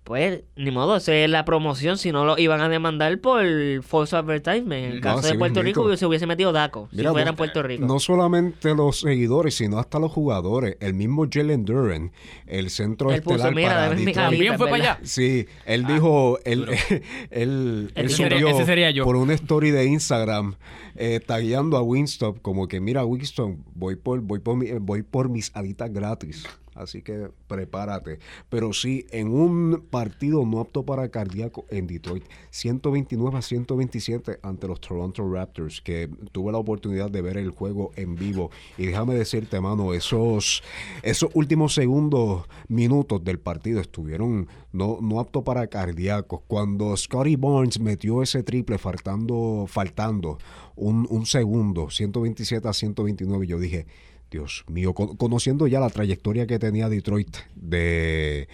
pues, 0.06 0.44
ni 0.56 0.70
modo, 0.70 0.96
esa 0.98 1.14
es 1.16 1.28
la 1.30 1.44
promoción, 1.46 1.98
si 1.98 2.12
no 2.12 2.26
lo 2.26 2.38
iban 2.38 2.62
a 2.62 2.70
demandar 2.70 3.20
por 3.20 3.44
false 3.82 4.16
advertisement. 4.16 4.86
En 4.86 4.92
el 4.92 4.96
No, 4.98 5.02
caso 5.02 5.28
de 5.28 5.34
Puerto. 5.38 5.64
Rico 5.64 5.98
se 5.98 6.06
hubiese 6.06 6.28
metido 6.28 6.52
DACO, 6.54 6.88
Mira, 6.92 7.10
si 7.10 7.14
fuera 7.14 7.30
en 7.32 7.36
Puerto 7.36 7.64
Rico. 7.64 7.86
No 7.86 8.00
solamente 8.00 8.74
los 8.76 9.00
seguidores, 9.02 9.56
sino 9.56 9.80
hasta 9.80 9.98
los 10.00 10.12
jugadores. 10.12 10.78
El 10.80 10.94
mismo 10.94 11.26
Jalen 11.30 11.66
Duran, 11.66 12.12
el 12.46 12.70
centro 12.70 13.08
puso, 13.10 13.18
estelar 13.18 13.56
mira, 13.56 13.70
para 13.70 13.82
dame 13.82 13.96
mi 13.96 14.06
Detroit. 14.06 14.16
¿También 14.30 14.42
alitas, 14.54 14.58
fue 14.58 14.70
para 14.70 14.84
allá? 14.94 15.00
Sí, 15.04 15.48
él 15.66 15.86
dijo, 15.88 16.38
él, 16.46 16.68
él, 16.70 17.92
él 17.96 18.06
Ese 18.06 18.16
sería- 18.16 18.38
subió 18.40 18.50
ese 18.56 18.66
sería 18.66 18.92
yo. 18.92 19.04
por 19.06 19.16
una 19.16 19.34
story 19.34 19.72
de 19.72 19.86
Instagram 19.86 20.54
eh, 20.96 21.20
tagueando 21.26 21.78
a 21.78 21.82
Wingstop 21.82 22.42
como 22.44 22.68
que 22.68 22.80
mira 22.80 23.04
Wingstop, 23.04 23.56
voy 23.74 23.96
por, 23.96 24.22
voy 24.22 24.38
por 24.40 24.56
mi- 24.56 24.72
voy 24.80 25.02
por 25.02 25.30
mis 25.30 25.50
alitas 25.56 25.92
gratis. 25.92 26.46
Así 26.76 27.02
que 27.02 27.30
prepárate. 27.48 28.20
Pero 28.50 28.74
sí, 28.74 29.06
en 29.12 29.30
un 29.30 29.86
partido 29.90 30.46
no 30.46 30.60
apto 30.60 30.84
para 30.84 31.10
cardíaco 31.10 31.66
en 31.70 31.88
Detroit, 31.88 32.26
129 32.52 33.38
a 33.38 33.42
127 33.42 34.40
ante 34.44 34.68
los 34.68 34.82
Toronto 34.82 35.28
Raptors, 35.28 35.82
que 35.82 36.10
tuve 36.32 36.52
la 36.52 36.58
oportunidad 36.58 37.10
de 37.10 37.22
ver 37.22 37.38
el 37.38 37.50
juego 37.50 37.92
en 37.96 38.16
vivo. 38.16 38.52
Y 38.78 38.86
déjame 38.88 39.16
decirte, 39.16 39.60
mano, 39.62 39.94
esos, 39.94 40.62
esos 41.02 41.30
últimos 41.34 41.74
segundos, 41.74 42.46
minutos 42.68 43.24
del 43.24 43.40
partido 43.40 43.80
estuvieron 43.80 44.48
no, 44.74 45.00
no 45.02 45.20
apto 45.20 45.44
para 45.44 45.68
cardíacos. 45.68 46.42
Cuando 46.48 46.96
Scotty 46.98 47.38
Barnes 47.38 47.80
metió 47.80 48.22
ese 48.22 48.44
triple 48.44 48.78
faltando, 48.78 49.66
faltando 49.68 50.38
un, 50.76 51.08
un 51.10 51.26
segundo, 51.26 51.90
127 51.90 52.68
a 52.68 52.74
129, 52.74 53.48
yo 53.48 53.60
dije, 53.60 53.86
Dios 54.36 54.66
mío, 54.68 54.94
con- 54.94 55.16
conociendo 55.16 55.66
ya 55.66 55.80
la 55.80 55.90
trayectoria 55.90 56.46
que 56.46 56.60
tenía 56.60 56.90
Detroit 56.90 57.38
de, 57.56 58.50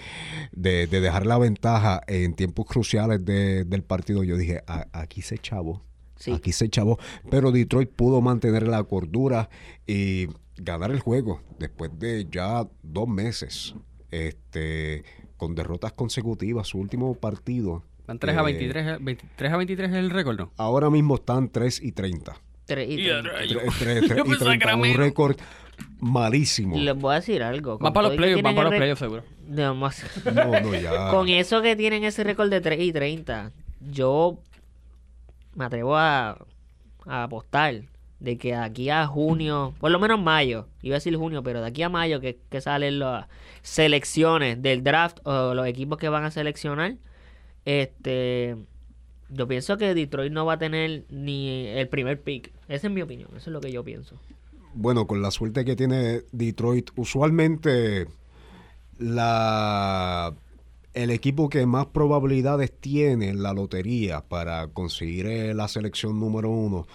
de, 0.51 0.85
de 0.85 1.01
dejar 1.01 1.25
la 1.25 1.39
ventaja 1.39 2.01
en 2.05 2.35
tiempos 2.35 2.67
cruciales 2.67 3.25
de- 3.25 3.65
del 3.65 3.81
partido, 3.81 4.23
yo 4.23 4.37
dije, 4.37 4.61
"A- 4.67 4.85
aquí 4.93 5.23
se 5.23 5.39
chavo. 5.39 5.81
Sí. 6.17 6.33
Aquí 6.33 6.51
se 6.51 6.69
chavó. 6.69 6.99
Pero 7.31 7.51
Detroit 7.51 7.89
pudo 7.89 8.21
mantener 8.21 8.67
la 8.67 8.83
cordura 8.83 9.49
y 9.87 10.27
ganar 10.55 10.91
el 10.91 10.99
juego 10.99 11.41
después 11.57 11.89
de 11.97 12.27
ya 12.31 12.67
dos 12.83 13.07
meses. 13.07 13.73
Este, 14.11 15.03
con 15.37 15.55
derrotas 15.55 15.93
consecutivas. 15.93 16.67
Su 16.67 16.77
último 16.77 17.15
partido. 17.15 17.83
Van 18.05 18.19
3 18.19 18.37
a 18.37 18.41
eh, 18.41 18.43
23, 18.43 19.03
23 19.03 19.51
a 19.51 19.57
23 19.57 19.89
es 19.89 19.95
el 19.97 20.09
récord, 20.11 20.37
¿no? 20.37 20.51
Ahora 20.57 20.91
mismo 20.91 21.15
están 21.15 21.49
3 21.49 21.81
y 21.81 21.91
30. 21.93 22.35
Tres 22.73 22.89
y 22.89 23.01
Y 23.01 23.09
a 23.09 23.21
treinta. 23.21 23.31
rayos. 23.37 23.63
3, 23.79 23.99
3, 24.07 24.09
Yo 24.09 24.23
y 24.25 24.29
pensaba 24.29 24.51
que 24.53 24.59
30. 24.59 24.65
era 24.65 24.75
Un 24.77 24.93
récord 24.97 25.37
malísimo. 25.99 26.77
Les 26.77 26.95
voy 26.95 27.13
a 27.13 27.15
decir 27.15 27.43
algo. 27.43 27.77
Con 27.79 27.93
para 27.93 28.03
todo 28.07 28.09
los 28.09 28.17
playoffs, 28.17 28.43
van 28.43 28.55
para 28.55 28.69
los 28.69 28.77
playoffs 28.77 28.99
seguro. 28.99 29.23
Demasiado. 29.47 30.31
No, 30.33 30.59
no, 30.61 30.75
ya. 30.75 31.09
Con 31.11 31.29
eso 31.29 31.61
que 31.61 31.75
tienen 31.75 32.03
ese 32.03 32.23
récord 32.23 32.49
de 32.49 32.61
3 32.61 32.79
y 32.81 32.91
30, 32.93 33.51
yo 33.81 34.39
me 35.55 35.65
atrevo 35.65 35.97
a, 35.97 36.37
a 37.05 37.23
apostar 37.23 37.81
de 38.19 38.37
que 38.37 38.55
aquí 38.55 38.89
a 38.89 39.05
junio, 39.07 39.73
por 39.79 39.89
lo 39.91 39.99
menos 39.99 40.21
mayo, 40.21 40.67
iba 40.83 40.95
a 40.95 40.97
decir 40.99 41.15
junio, 41.17 41.41
pero 41.43 41.59
de 41.61 41.67
aquí 41.67 41.81
a 41.83 41.89
mayo 41.89 42.21
que, 42.21 42.37
que 42.49 42.61
salen 42.61 42.99
las 42.99 43.25
selecciones 43.63 44.61
del 44.61 44.83
draft 44.83 45.17
o 45.23 45.53
los 45.55 45.65
equipos 45.67 45.97
que 45.97 46.07
van 46.07 46.23
a 46.23 46.31
seleccionar, 46.31 46.95
este 47.65 48.55
yo 49.31 49.47
pienso 49.47 49.77
que 49.77 49.93
Detroit 49.93 50.31
no 50.31 50.45
va 50.45 50.53
a 50.53 50.59
tener 50.59 51.05
ni 51.09 51.67
el 51.67 51.87
primer 51.87 52.21
pick. 52.21 52.51
Esa 52.67 52.87
es 52.87 52.93
mi 52.93 53.01
opinión, 53.01 53.29
eso 53.35 53.49
es 53.49 53.53
lo 53.53 53.61
que 53.61 53.71
yo 53.71 53.83
pienso. 53.83 54.15
Bueno, 54.73 55.07
con 55.07 55.21
la 55.21 55.31
suerte 55.31 55.65
que 55.65 55.75
tiene 55.75 56.21
Detroit, 56.31 56.91
usualmente 56.95 58.07
la 58.97 60.33
el 60.93 61.09
equipo 61.09 61.47
que 61.47 61.65
más 61.65 61.85
probabilidades 61.87 62.71
tiene 62.71 63.29
en 63.29 63.41
la 63.41 63.53
lotería 63.53 64.21
para 64.21 64.67
conseguir 64.67 65.55
la 65.55 65.69
selección 65.69 66.19
número 66.19 66.49
uno 66.49 66.85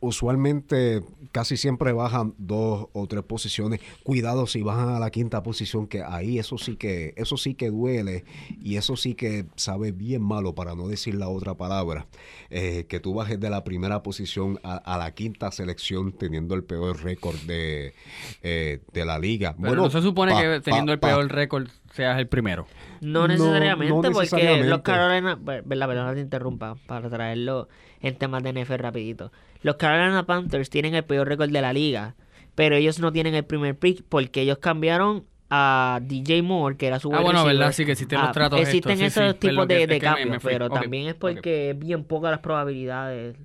usualmente 0.00 1.02
casi 1.32 1.56
siempre 1.56 1.92
bajan 1.92 2.34
dos 2.38 2.86
o 2.92 3.06
tres 3.06 3.24
posiciones. 3.24 3.80
Cuidado 4.02 4.46
si 4.46 4.62
bajan 4.62 4.90
a 4.90 4.98
la 4.98 5.10
quinta 5.10 5.42
posición, 5.42 5.86
que 5.86 6.02
ahí 6.02 6.38
eso 6.38 6.58
sí 6.58 6.76
que, 6.76 7.12
eso 7.16 7.36
sí 7.36 7.54
que 7.54 7.70
duele 7.70 8.24
y 8.60 8.76
eso 8.76 8.96
sí 8.96 9.14
que 9.14 9.46
sabe 9.56 9.92
bien 9.92 10.22
malo, 10.22 10.54
para 10.54 10.74
no 10.74 10.86
decir 10.86 11.14
la 11.14 11.28
otra 11.28 11.56
palabra, 11.56 12.06
eh, 12.50 12.86
que 12.88 13.00
tú 13.00 13.14
bajes 13.14 13.40
de 13.40 13.50
la 13.50 13.64
primera 13.64 14.02
posición 14.02 14.60
a, 14.62 14.98
la 14.98 15.12
quinta 15.14 15.50
selección 15.50 16.12
teniendo 16.12 16.54
el 16.54 16.62
peor 16.62 17.02
récord 17.02 17.36
de, 17.40 17.94
eh, 18.42 18.80
de 18.92 19.04
la 19.04 19.18
liga. 19.18 19.54
bueno, 19.58 19.76
no 19.76 19.90
se 19.90 20.02
supone 20.02 20.40
que 20.40 20.60
teniendo 20.60 20.92
el 20.92 21.00
peor 21.00 21.26
récord 21.30 21.68
seas 21.94 22.18
el 22.18 22.26
primero. 22.26 22.66
No 23.00 23.28
necesariamente, 23.28 24.10
porque 24.10 24.64
los 24.64 24.82
Carolina, 24.82 25.38
la 25.66 25.86
verdad 25.86 26.14
te 26.14 26.20
interrumpa 26.20 26.76
para 26.86 27.08
traerlo 27.08 27.68
en 28.00 28.16
temas 28.16 28.42
de 28.42 28.52
NFL 28.52 28.74
rapidito. 28.74 29.32
Los 29.62 29.76
Carolina 29.76 30.26
Panthers 30.26 30.70
tienen 30.70 30.94
el 30.94 31.04
peor 31.04 31.28
récord 31.28 31.50
de 31.50 31.62
la 31.62 31.72
liga, 31.72 32.16
pero 32.54 32.76
ellos 32.76 32.98
no 32.98 33.12
tienen 33.12 33.34
el 33.34 33.44
primer 33.44 33.78
pick 33.78 34.02
porque 34.08 34.42
ellos 34.42 34.58
cambiaron 34.58 35.24
a 35.50 36.00
DJ 36.02 36.42
Moore, 36.42 36.76
que 36.76 36.88
era 36.88 36.98
su 36.98 37.14
Ah, 37.14 37.20
bueno, 37.20 37.44
verdad, 37.44 37.70
sí 37.72 37.84
que 37.84 37.92
existen 37.92 38.20
los 38.20 38.32
tratos 38.32 38.60
Existen 38.60 39.00
esos 39.00 39.38
tipos 39.38 39.68
de, 39.68 40.00
cambios, 40.00 40.42
pero 40.42 40.68
también 40.68 41.06
es 41.08 41.14
porque 41.14 41.70
es 41.70 41.78
bien 41.78 42.04
pocas 42.04 42.32
las 42.32 42.40
probabilidades. 42.40 43.36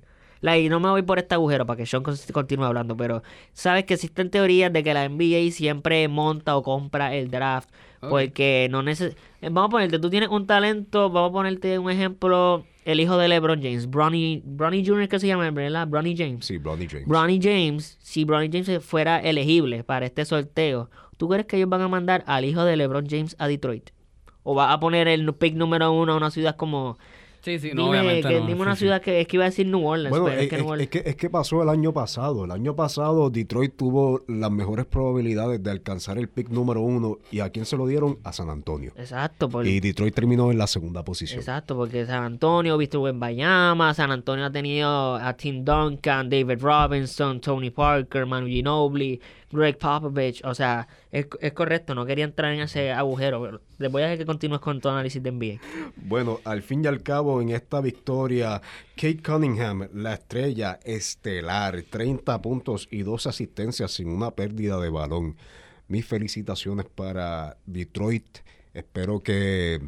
Y 0.42 0.68
no 0.68 0.80
me 0.80 0.88
voy 0.88 1.02
por 1.02 1.18
este 1.18 1.34
agujero 1.34 1.66
para 1.66 1.76
que 1.76 1.86
Sean 1.86 2.02
continúe 2.02 2.64
hablando, 2.64 2.96
pero 2.96 3.22
sabes 3.52 3.84
que 3.84 3.94
existen 3.94 4.30
teorías 4.30 4.72
de 4.72 4.82
que 4.82 4.94
la 4.94 5.08
NBA 5.08 5.50
siempre 5.52 6.08
monta 6.08 6.56
o 6.56 6.62
compra 6.62 7.14
el 7.14 7.30
draft 7.30 7.68
porque 8.00 8.68
no 8.70 8.82
neces 8.82 9.14
Vamos 9.42 9.66
a 9.66 9.68
ponerte, 9.68 9.98
tú 9.98 10.10
tienes 10.10 10.28
un 10.30 10.46
talento, 10.46 11.10
vamos 11.10 11.30
a 11.30 11.32
ponerte 11.32 11.78
un 11.78 11.90
ejemplo 11.90 12.64
el 12.84 13.00
hijo 13.00 13.16
de 13.18 13.28
LeBron 13.28 13.62
James, 13.62 13.88
Bronny, 13.88 14.42
Bronny 14.44 14.84
Jr., 14.84 15.08
que 15.08 15.18
se 15.18 15.26
llama, 15.26 15.50
¿verdad? 15.50 15.86
Bronny 15.86 16.16
James. 16.16 16.46
Sí, 16.46 16.58
Bronny 16.58 16.86
James. 16.88 17.06
Bronny 17.06 17.38
James, 17.40 17.98
si 18.00 18.24
Bronny 18.24 18.48
James 18.50 18.82
fuera 18.84 19.18
elegible 19.18 19.84
para 19.84 20.06
este 20.06 20.24
sorteo, 20.24 20.90
¿tú 21.16 21.28
crees 21.28 21.46
que 21.46 21.56
ellos 21.56 21.68
van 21.68 21.82
a 21.82 21.88
mandar 21.88 22.24
al 22.26 22.44
hijo 22.44 22.64
de 22.64 22.76
LeBron 22.76 23.06
James 23.08 23.36
a 23.38 23.48
Detroit? 23.48 23.90
¿O 24.42 24.54
va 24.54 24.72
a 24.72 24.80
poner 24.80 25.08
el 25.08 25.32
pick 25.34 25.54
número 25.54 25.92
uno 25.92 26.14
a 26.14 26.16
una 26.16 26.30
ciudad 26.30 26.56
como 26.56 26.98
Sí, 27.42 27.58
sí, 27.58 27.70
no, 27.74 27.88
obviamente 27.88 28.28
que, 28.28 28.40
Dime 28.40 28.60
una 28.60 28.76
ciudad 28.76 29.00
que 29.00 29.20
es 29.20 29.26
que 29.26 29.36
iba 29.36 29.44
a 29.44 29.48
decir 29.48 29.66
New 29.66 29.86
Orleans. 29.86 30.10
Bueno, 30.10 30.28
es, 30.28 30.88
que 30.88 31.02
es, 31.04 31.16
que 31.16 31.30
pasó 31.30 31.62
el 31.62 31.68
año 31.68 31.92
pasado. 31.92 32.44
El 32.44 32.50
año 32.50 32.76
pasado 32.76 33.30
Detroit 33.30 33.74
tuvo 33.76 34.22
las 34.28 34.50
mejores 34.50 34.86
probabilidades 34.86 35.62
de 35.62 35.70
alcanzar 35.70 36.18
el 36.18 36.28
pick 36.28 36.50
número 36.50 36.82
uno. 36.82 37.18
¿Y 37.30 37.40
a 37.40 37.50
quién 37.50 37.64
se 37.64 37.76
lo 37.76 37.86
dieron? 37.86 38.18
A 38.24 38.32
San 38.32 38.50
Antonio. 38.50 38.92
Exacto. 38.96 39.48
Y 39.64 39.80
Detroit 39.80 40.14
terminó 40.14 40.50
en 40.50 40.58
la 40.58 40.66
segunda 40.66 41.02
posición. 41.02 41.40
Exacto, 41.40 41.76
porque 41.76 42.04
San 42.04 42.24
Antonio, 42.24 42.76
visto 42.76 43.06
en 43.08 43.18
Bayama, 43.18 43.94
San 43.94 44.10
Antonio 44.10 44.44
ha 44.44 44.52
tenido 44.52 45.16
a 45.16 45.32
Tim 45.34 45.64
Duncan, 45.64 46.28
David 46.28 46.58
Robinson, 46.60 47.40
Tony 47.40 47.70
Parker, 47.70 48.26
Manu 48.26 48.48
Ginobili, 48.48 49.20
Greg 49.52 49.78
Popovich. 49.78 50.42
O 50.44 50.54
sea, 50.54 50.88
es, 51.10 51.26
correcto, 51.54 51.94
no 51.94 52.06
quería 52.06 52.24
entrar 52.24 52.52
en 52.52 52.60
ese 52.60 52.92
agujero. 52.92 53.60
Les 53.78 53.90
voy 53.90 54.02
a 54.02 54.06
dejar 54.06 54.18
que 54.18 54.26
continúes 54.26 54.60
con 54.60 54.80
tu 54.80 54.88
análisis 54.88 55.22
de 55.22 55.32
NBA. 55.32 55.60
Bueno, 55.96 56.40
al 56.44 56.62
fin 56.62 56.84
y 56.84 56.88
al 56.88 57.02
cabo, 57.02 57.40
en 57.42 57.50
esta 57.50 57.80
victoria, 57.80 58.60
Kate 58.94 59.22
Cunningham, 59.22 59.88
la 59.92 60.14
estrella 60.14 60.78
estelar, 60.84 61.82
30 61.82 62.40
puntos 62.40 62.88
y 62.90 63.02
dos 63.02 63.26
asistencias 63.26 63.92
sin 63.92 64.08
una 64.08 64.30
pérdida 64.30 64.80
de 64.80 64.90
balón. 64.90 65.36
Mis 65.88 66.06
felicitaciones 66.06 66.86
para 66.86 67.56
Detroit. 67.66 68.38
Espero 68.72 69.20
que 69.20 69.80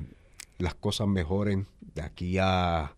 las 0.58 0.74
cosas 0.74 1.06
mejoren 1.06 1.66
de 1.94 2.02
aquí 2.02 2.38
a, 2.38 2.92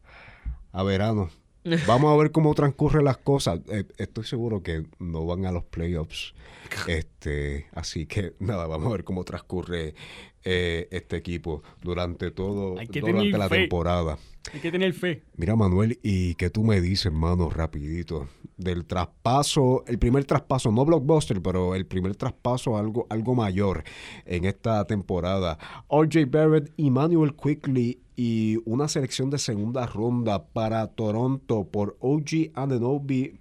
a 0.72 0.82
verano. 0.82 1.30
Vamos 1.86 2.12
a 2.12 2.16
ver 2.20 2.30
cómo 2.30 2.54
transcurren 2.54 3.04
las 3.04 3.16
cosas. 3.16 3.60
Eh, 3.68 3.84
estoy 3.96 4.24
seguro 4.24 4.62
que 4.62 4.84
no 4.98 5.24
van 5.24 5.46
a 5.46 5.52
los 5.52 5.64
playoffs. 5.64 6.34
Este, 6.88 7.66
así 7.72 8.06
que 8.06 8.34
nada, 8.40 8.66
vamos 8.66 8.88
a 8.88 8.92
ver 8.92 9.04
cómo 9.04 9.22
transcurre 9.22 9.94
eh, 10.42 10.88
este 10.90 11.16
equipo 11.16 11.62
durante 11.80 12.30
todo 12.30 12.74
durante 12.74 13.38
la 13.38 13.48
temporada. 13.48 14.18
Hay 14.52 14.60
que 14.60 14.72
tener 14.72 14.92
fe. 14.92 15.22
Mira, 15.36 15.56
Manuel, 15.56 15.98
¿y 16.02 16.34
qué 16.34 16.50
tú 16.50 16.64
me 16.64 16.80
dices, 16.80 17.06
hermano, 17.06 17.48
rapidito? 17.48 18.28
Del 18.56 18.84
traspaso, 18.84 19.84
el 19.86 19.98
primer 19.98 20.24
traspaso, 20.24 20.72
no 20.72 20.84
blockbuster, 20.84 21.40
pero 21.40 21.74
el 21.74 21.86
primer 21.86 22.16
traspaso 22.16 22.76
algo, 22.76 23.06
algo 23.08 23.34
mayor 23.34 23.84
en 24.26 24.44
esta 24.44 24.84
temporada. 24.86 25.58
RJ 25.90 26.26
Barrett, 26.26 26.72
Emmanuel 26.76 27.34
Quickly 27.36 28.00
y 28.16 28.58
una 28.64 28.88
selección 28.88 29.30
de 29.30 29.38
segunda 29.38 29.86
ronda 29.86 30.44
para 30.44 30.86
Toronto 30.88 31.64
por 31.64 31.96
OG 32.00 32.52
Ananobi, 32.54 33.38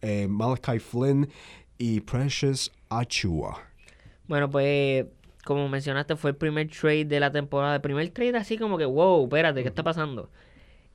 eh, 0.00 0.28
Malachi 0.28 0.78
Flynn 0.78 1.28
y 1.78 2.00
Precious 2.00 2.70
Achua. 2.88 3.58
Bueno, 4.28 4.48
pues 4.48 5.06
como 5.44 5.68
mencionaste, 5.68 6.16
fue 6.16 6.30
el 6.30 6.36
primer 6.36 6.68
trade 6.68 7.04
de 7.04 7.20
la 7.20 7.32
temporada. 7.32 7.76
El 7.76 7.80
primer 7.80 8.08
trade 8.10 8.36
así 8.36 8.56
como 8.56 8.78
que, 8.78 8.84
wow, 8.84 9.24
espérate, 9.24 9.62
¿qué 9.62 9.68
está 9.68 9.82
pasando? 9.82 10.30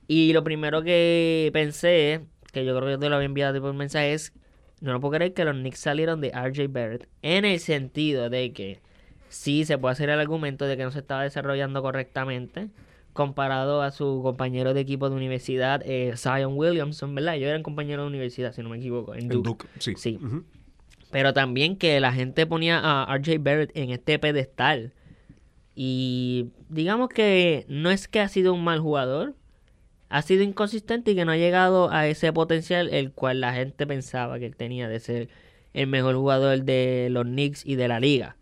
Y 0.07 0.31
lo 0.31 0.43
primero 0.43 0.81
que 0.83 1.49
pensé, 1.51 2.21
que 2.53 2.63
yo 2.63 2.77
creo 2.77 2.97
que 2.97 2.97
te 2.97 3.09
lo 3.09 3.17
había 3.17 3.25
enviado 3.25 3.61
por 3.61 3.73
mensaje, 3.73 4.13
es, 4.13 4.31
no 4.79 4.93
lo 4.93 5.01
puedo 5.01 5.15
creer 5.15 5.33
que 5.33 5.43
los 5.43 5.55
Knicks 5.55 5.79
salieron 5.79 6.21
de 6.21 6.29
RJ 6.29 6.67
Barrett 6.69 7.09
en 7.21 7.43
el 7.43 7.59
sentido 7.59 8.29
de 8.29 8.53
que 8.53 8.79
sí 9.27 9.65
se 9.65 9.77
puede 9.77 9.93
hacer 9.93 10.09
el 10.09 10.19
argumento 10.19 10.65
de 10.65 10.77
que 10.77 10.83
no 10.83 10.91
se 10.91 10.99
estaba 10.99 11.23
desarrollando 11.23 11.81
correctamente 11.81 12.69
comparado 13.17 13.81
a 13.81 13.91
su 13.91 14.21
compañero 14.21 14.73
de 14.73 14.79
equipo 14.79 15.09
de 15.09 15.15
universidad, 15.15 15.81
eh, 15.83 16.13
Zion 16.15 16.53
Williamson, 16.55 17.13
¿verdad? 17.15 17.35
Ellos 17.35 17.49
eran 17.49 17.63
compañeros 17.63 18.03
de 18.03 18.09
universidad, 18.09 18.53
si 18.53 18.61
no 18.61 18.69
me 18.69 18.77
equivoco, 18.77 19.15
en 19.15 19.27
Duke. 19.27 19.65
sí. 19.79 19.95
sí. 19.97 20.19
Pero 21.11 21.33
también 21.33 21.77
que 21.77 21.99
la 21.99 22.13
gente 22.13 22.45
ponía 22.45 22.79
a 22.79 23.17
RJ 23.17 23.39
Barrett 23.39 23.71
en 23.75 23.89
este 23.89 24.19
pedestal. 24.19 24.93
Y 25.73 26.51
digamos 26.69 27.09
que 27.09 27.65
no 27.67 27.89
es 27.89 28.07
que 28.07 28.19
ha 28.19 28.29
sido 28.29 28.53
un 28.53 28.63
mal 28.63 28.79
jugador, 28.79 29.33
ha 30.09 30.21
sido 30.21 30.43
inconsistente 30.43 31.11
y 31.11 31.15
que 31.15 31.25
no 31.25 31.31
ha 31.31 31.37
llegado 31.37 31.89
a 31.91 32.07
ese 32.07 32.31
potencial 32.33 32.89
el 32.89 33.11
cual 33.11 33.41
la 33.41 33.53
gente 33.53 33.87
pensaba 33.87 34.37
que 34.37 34.45
él 34.45 34.55
tenía 34.55 34.87
de 34.87 34.99
ser 34.99 35.29
el 35.73 35.87
mejor 35.87 36.15
jugador 36.15 36.63
de 36.63 37.07
los 37.09 37.23
Knicks 37.23 37.65
y 37.65 37.75
de 37.75 37.87
la 37.87 37.99
liga. 37.99 38.37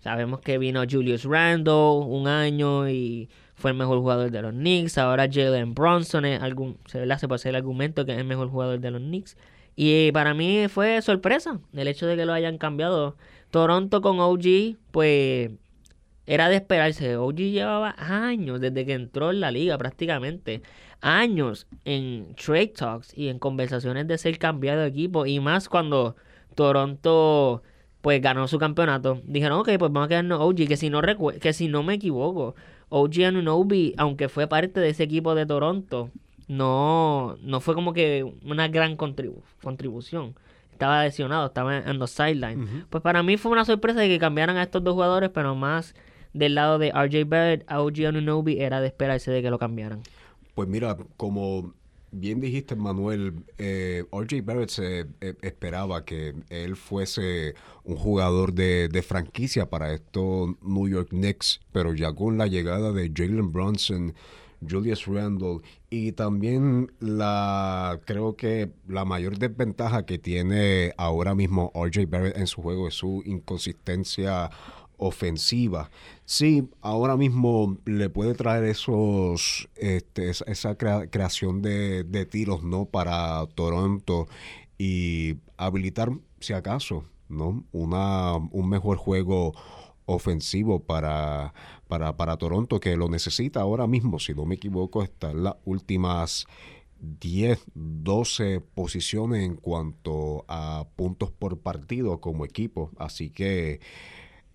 Sabemos 0.00 0.40
que 0.40 0.58
vino 0.58 0.82
Julius 0.88 1.24
Randle 1.24 2.04
un 2.04 2.28
año 2.28 2.88
y 2.88 3.28
fue 3.58 3.72
el 3.72 3.76
mejor 3.76 3.98
jugador 3.98 4.30
de 4.30 4.40
los 4.40 4.52
Knicks. 4.52 4.98
Ahora 4.98 5.28
Jalen 5.30 5.74
Bronson 5.74 6.24
es 6.24 6.40
algún, 6.40 6.78
se, 6.86 7.04
se 7.04 7.26
hacer 7.26 7.50
el 7.50 7.56
argumento 7.56 8.06
que 8.06 8.12
es 8.12 8.18
el 8.18 8.24
mejor 8.24 8.48
jugador 8.48 8.78
de 8.80 8.90
los 8.90 9.00
Knicks. 9.02 9.36
Y 9.76 10.12
para 10.12 10.32
mí 10.34 10.66
fue 10.68 11.02
sorpresa 11.02 11.60
el 11.72 11.88
hecho 11.88 12.06
de 12.06 12.16
que 12.16 12.24
lo 12.24 12.32
hayan 12.32 12.58
cambiado. 12.58 13.16
Toronto 13.50 14.00
con 14.00 14.20
OG, 14.20 14.76
pues 14.90 15.50
era 16.26 16.48
de 16.48 16.56
esperarse. 16.56 17.16
OG 17.16 17.36
llevaba 17.36 17.94
años 17.98 18.60
desde 18.60 18.86
que 18.86 18.92
entró 18.92 19.30
en 19.30 19.40
la 19.40 19.50
liga 19.50 19.76
prácticamente. 19.76 20.62
Años 21.00 21.66
en 21.84 22.34
trade 22.34 22.68
talks 22.68 23.16
y 23.16 23.28
en 23.28 23.38
conversaciones 23.38 24.06
de 24.06 24.18
ser 24.18 24.38
cambiado 24.38 24.82
de 24.82 24.88
equipo. 24.88 25.26
Y 25.26 25.40
más 25.40 25.68
cuando 25.68 26.16
Toronto 26.54 27.62
pues 28.00 28.20
ganó 28.22 28.46
su 28.46 28.58
campeonato. 28.58 29.20
Dijeron, 29.24 29.60
ok, 29.60 29.70
pues 29.78 29.92
vamos 29.92 30.06
a 30.06 30.08
quedarnos 30.08 30.40
OG. 30.40 30.68
Que 30.68 30.76
si 30.76 30.90
no, 30.90 31.00
que 31.40 31.52
si 31.52 31.68
no 31.68 31.82
me 31.82 31.94
equivoco, 31.94 32.54
OG 32.90 33.24
Anunobi, 33.26 33.94
aunque 33.96 34.28
fue 34.28 34.46
parte 34.46 34.80
de 34.80 34.90
ese 34.90 35.04
equipo 35.04 35.34
de 35.34 35.46
Toronto, 35.46 36.10
no, 36.48 37.36
no 37.42 37.60
fue 37.60 37.74
como 37.74 37.92
que 37.92 38.24
una 38.44 38.68
gran 38.68 38.96
contribución. 38.96 40.34
Estaba 40.72 41.04
lesionado, 41.04 41.46
estaba 41.46 41.78
en 41.78 41.98
los 41.98 42.10
sidelines. 42.10 42.84
Pues 42.88 43.02
para 43.02 43.22
mí 43.22 43.36
fue 43.36 43.50
una 43.50 43.64
sorpresa 43.64 44.00
de 44.00 44.08
que 44.08 44.18
cambiaran 44.18 44.56
a 44.56 44.62
estos 44.62 44.82
dos 44.84 44.94
jugadores, 44.94 45.30
pero 45.30 45.54
más 45.54 45.94
del 46.32 46.54
lado 46.54 46.78
de 46.78 46.90
RJ 46.90 47.24
Barrett, 47.26 47.70
OG 47.70 48.06
Anunobi 48.06 48.60
era 48.60 48.80
de 48.80 48.86
esperarse 48.86 49.30
de 49.30 49.42
que 49.42 49.50
lo 49.50 49.58
cambiaran. 49.58 50.02
Pues 50.54 50.68
mira, 50.68 50.96
como 51.16 51.74
bien 52.10 52.40
dijiste, 52.40 52.76
Manuel, 52.76 53.44
eh, 53.58 54.04
RJ 54.12 54.42
Barrett 54.42 54.70
se 54.70 55.06
eh, 55.20 55.34
esperaba 55.42 56.04
que 56.04 56.34
él 56.48 56.76
fuese 56.76 57.54
un 57.84 57.96
jugador 57.96 58.52
de, 58.52 59.04
franquicia 59.06 59.70
para 59.70 59.92
estos 59.92 60.50
New 60.62 60.88
York 60.88 61.10
Knicks, 61.10 61.60
pero 61.72 61.94
ya 61.94 62.12
con 62.12 62.38
la 62.38 62.46
llegada 62.46 62.92
de 62.92 63.10
Jalen 63.14 63.52
Brunson 63.52 64.14
Julius 64.68 65.06
Randle 65.06 65.60
y 65.90 66.12
también 66.12 66.90
la 66.98 68.00
creo 68.04 68.36
que 68.36 68.70
la 68.88 69.04
mayor 69.04 69.38
desventaja 69.38 70.04
que 70.04 70.18
tiene 70.18 70.92
ahora 70.96 71.34
mismo 71.34 71.72
RJ 71.74 72.06
Barrett 72.06 72.36
en 72.36 72.46
su 72.46 72.62
juego 72.62 72.88
es 72.88 72.94
su 72.94 73.22
inconsistencia 73.24 74.50
ofensiva. 74.98 75.90
Sí, 76.26 76.68
ahora 76.82 77.16
mismo 77.16 77.78
le 77.86 78.10
puede 78.10 78.34
traer 78.34 78.64
esos 78.64 79.68
este, 79.76 80.30
esa 80.30 80.76
creación 80.76 81.62
de, 81.62 82.04
de, 82.04 82.26
tiros 82.26 82.62
no 82.62 82.84
para 82.84 83.46
Toronto 83.54 84.28
y 84.76 85.36
habilitar 85.56 86.10
si 86.40 86.52
acaso 86.52 87.04
no 87.28 87.64
una 87.72 88.36
un 88.36 88.68
mejor 88.68 88.98
juego 88.98 89.54
ofensivo 90.06 90.80
para, 90.80 91.54
para, 91.86 92.16
para 92.16 92.36
Toronto 92.36 92.80
que 92.80 92.96
lo 92.96 93.08
necesita 93.08 93.60
ahora 93.60 93.86
mismo 93.86 94.18
si 94.18 94.34
no 94.34 94.44
me 94.44 94.56
equivoco 94.56 95.02
está 95.02 95.30
en 95.30 95.44
las 95.44 95.54
últimas 95.64 96.46
10, 97.00 97.64
12 97.74 98.60
posiciones 98.60 99.44
en 99.44 99.56
cuanto 99.56 100.44
a 100.48 100.86
puntos 100.96 101.30
por 101.30 101.60
partido 101.60 102.20
como 102.20 102.44
equipo. 102.44 102.90
Así 102.98 103.30
que 103.30 103.80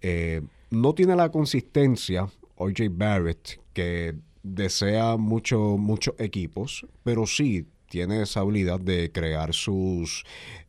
eh, 0.03 0.41
no 0.69 0.93
tiene 0.93 1.15
la 1.15 1.31
consistencia 1.31 2.27
OJ 2.57 2.89
Barrett 2.91 3.59
que 3.73 4.15
desea 4.43 5.17
mucho, 5.17 5.77
muchos 5.77 6.13
equipos, 6.19 6.85
pero 7.03 7.25
sí 7.25 7.65
tiene 7.89 8.21
esa 8.21 8.41
habilidad 8.41 8.79
de 8.79 9.11
crear 9.11 9.53
sus 9.53 10.25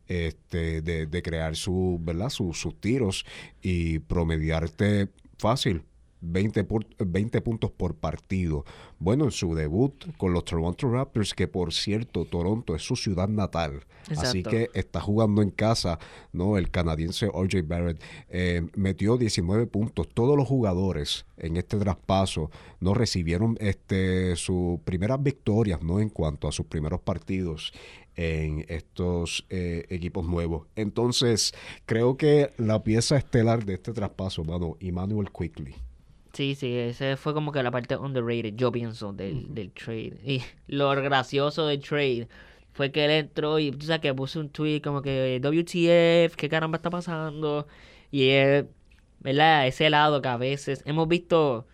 este, 0.07 0.81
de, 0.81 1.21
crear 1.23 1.55
su, 1.55 1.99
¿verdad? 2.01 2.29
sus 2.29 2.79
tiros 2.79 3.25
y 3.61 3.99
promediarte 3.99 5.09
fácil 5.37 5.83
20, 6.21 6.67
20 6.99 7.41
puntos 7.41 7.71
por 7.71 7.95
partido. 7.95 8.65
Bueno, 8.99 9.25
en 9.25 9.31
su 9.31 9.53
debut 9.55 9.93
con 10.17 10.33
los 10.33 10.45
Toronto 10.45 10.89
Raptors, 10.89 11.33
que 11.33 11.47
por 11.47 11.73
cierto, 11.73 12.25
Toronto 12.25 12.75
es 12.75 12.81
su 12.81 12.95
ciudad 12.95 13.27
natal. 13.27 13.85
Así 14.17 14.43
que 14.43 14.69
está 14.73 15.01
jugando 15.01 15.41
en 15.41 15.49
casa, 15.49 15.99
¿no? 16.31 16.57
El 16.57 16.69
canadiense 16.69 17.27
OJ 17.27 17.67
Barrett 17.67 18.01
eh, 18.29 18.67
metió 18.75 19.17
19 19.17 19.67
puntos. 19.67 20.07
Todos 20.13 20.37
los 20.37 20.47
jugadores 20.47 21.25
en 21.37 21.57
este 21.57 21.77
traspaso 21.77 22.51
no 22.79 22.93
recibieron 22.93 23.57
este, 23.59 24.35
sus 24.35 24.79
primeras 24.81 25.21
victorias, 25.21 25.81
¿no? 25.81 25.99
En 25.99 26.09
cuanto 26.09 26.47
a 26.47 26.51
sus 26.51 26.67
primeros 26.67 27.01
partidos 27.01 27.73
en 28.15 28.65
estos 28.69 29.45
eh, 29.49 29.85
equipos 29.89 30.25
nuevos. 30.25 30.67
Entonces, 30.75 31.53
creo 31.85 32.17
que 32.17 32.51
la 32.57 32.83
pieza 32.83 33.17
estelar 33.17 33.65
de 33.65 33.73
este 33.75 33.91
traspaso, 33.91 34.43
mano, 34.43 34.77
Emmanuel 34.79 35.29
Quickly. 35.31 35.75
Sí, 36.35 36.53
sí, 36.55 36.75
ese 36.77 37.15
fue 37.15 37.33
como 37.33 37.53
que 37.53 37.63
la 37.63 37.71
parte 37.71 37.95
underrated, 37.95 38.55
yo 38.55 38.69
pienso, 38.71 39.13
del, 39.13 39.53
del 39.55 39.71
trade. 39.71 40.19
Y 40.25 40.41
lo 40.67 40.89
gracioso 40.91 41.65
del 41.67 41.79
trade 41.81 42.27
fue 42.73 42.91
que 42.91 43.05
él 43.05 43.11
entró 43.11 43.57
y 43.59 43.71
tú 43.71 43.85
sabes 43.85 44.01
que 44.01 44.13
puso 44.13 44.41
un 44.41 44.49
tweet 44.49 44.81
como 44.81 45.01
que 45.01 45.39
WTF, 45.41 46.35
qué 46.35 46.49
caramba 46.49 46.77
está 46.77 46.89
pasando. 46.89 47.67
Y 48.11 48.29
él, 48.31 48.69
¿verdad? 49.19 49.67
Ese 49.67 49.89
lado 49.89 50.21
que 50.21 50.27
a 50.27 50.37
veces 50.37 50.83
hemos 50.85 51.07
visto 51.07 51.67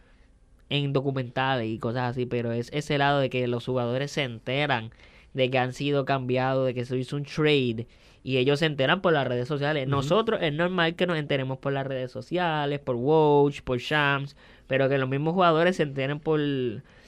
en 0.70 0.94
documentales 0.94 1.68
y 1.70 1.80
cosas 1.80 2.12
así, 2.12 2.26
pero 2.26 2.52
es 2.54 2.70
ese 2.74 2.98
lado 2.98 3.20
de 3.20 3.30
que 3.30 3.48
los 3.48 3.66
jugadores 3.66 4.12
se 4.12 4.24
enteran 4.24 4.92
de 5.34 5.50
que 5.52 5.58
han 5.60 5.74
sido 5.74 6.06
cambiados, 6.06 6.68
de 6.68 6.74
que 6.74 6.86
se 6.86 6.98
hizo 6.98 7.16
un 7.18 7.24
trade 7.26 7.88
y 8.24 8.38
ellos 8.38 8.60
se 8.60 8.66
enteran 8.66 9.02
por 9.02 9.14
las 9.14 9.28
redes 9.28 9.48
sociales. 9.48 9.88
Nosotros 9.88 10.40
es 10.42 10.54
normal 10.54 10.96
que 10.96 11.08
nos 11.08 11.18
enteremos 11.18 11.58
por 11.58 11.74
las 11.74 11.88
redes 11.88 12.12
sociales, 12.12 12.80
por 12.80 12.96
Watch, 12.96 13.62
por 13.62 13.80
Shams, 13.80 14.36
pero 14.68 14.90
que 14.90 14.98
los 14.98 15.10
mismos 15.10 15.34
jugadores 15.34 15.78
se 15.78 15.84
enteren 15.84 16.20
por, 16.20 16.40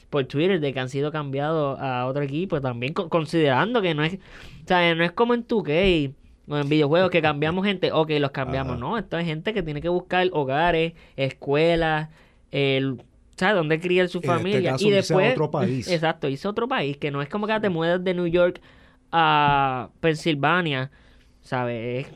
por 0.09 0.25
Twitter 0.25 0.59
de 0.59 0.73
que 0.73 0.79
han 0.79 0.89
sido 0.89 1.11
cambiados 1.11 1.79
a 1.79 2.05
otro 2.07 2.23
equipo, 2.23 2.59
también 2.61 2.93
considerando 2.93 3.81
que 3.81 3.93
no 3.93 4.03
es, 4.03 4.15
o 4.15 4.95
no 4.95 5.03
es 5.03 5.11
como 5.11 5.33
en 5.33 5.45
2K 5.45 6.13
o 6.47 6.57
en 6.57 6.67
videojuegos 6.67 7.09
que 7.09 7.21
cambiamos 7.21 7.65
gente, 7.65 7.91
ok, 7.91 8.09
los 8.19 8.31
cambiamos, 8.31 8.79
no, 8.79 8.97
esto 8.97 9.17
es 9.17 9.25
gente 9.25 9.53
que 9.53 9.63
tiene 9.63 9.81
que 9.81 9.89
buscar 9.89 10.27
hogares, 10.33 10.93
escuelas, 11.15 12.09
el 12.51 12.97
¿sabes? 13.35 13.55
Dónde 13.55 13.79
cría 13.79 14.07
su 14.07 14.19
este 14.19 14.27
familia. 14.27 14.75
y 14.79 14.89
después, 14.91 15.31
otro 15.31 15.49
país. 15.51 15.87
Exacto, 15.91 16.27
hice 16.27 16.47
otro 16.47 16.67
país, 16.67 16.97
que 16.97 17.11
no 17.11 17.21
es 17.21 17.29
como 17.29 17.47
que 17.47 17.59
te 17.59 17.69
mueves 17.69 18.03
de 18.03 18.13
New 18.13 18.27
York 18.27 18.61
a 19.13 19.89
Pensilvania, 20.01 20.91
¿sabes? 21.41 22.07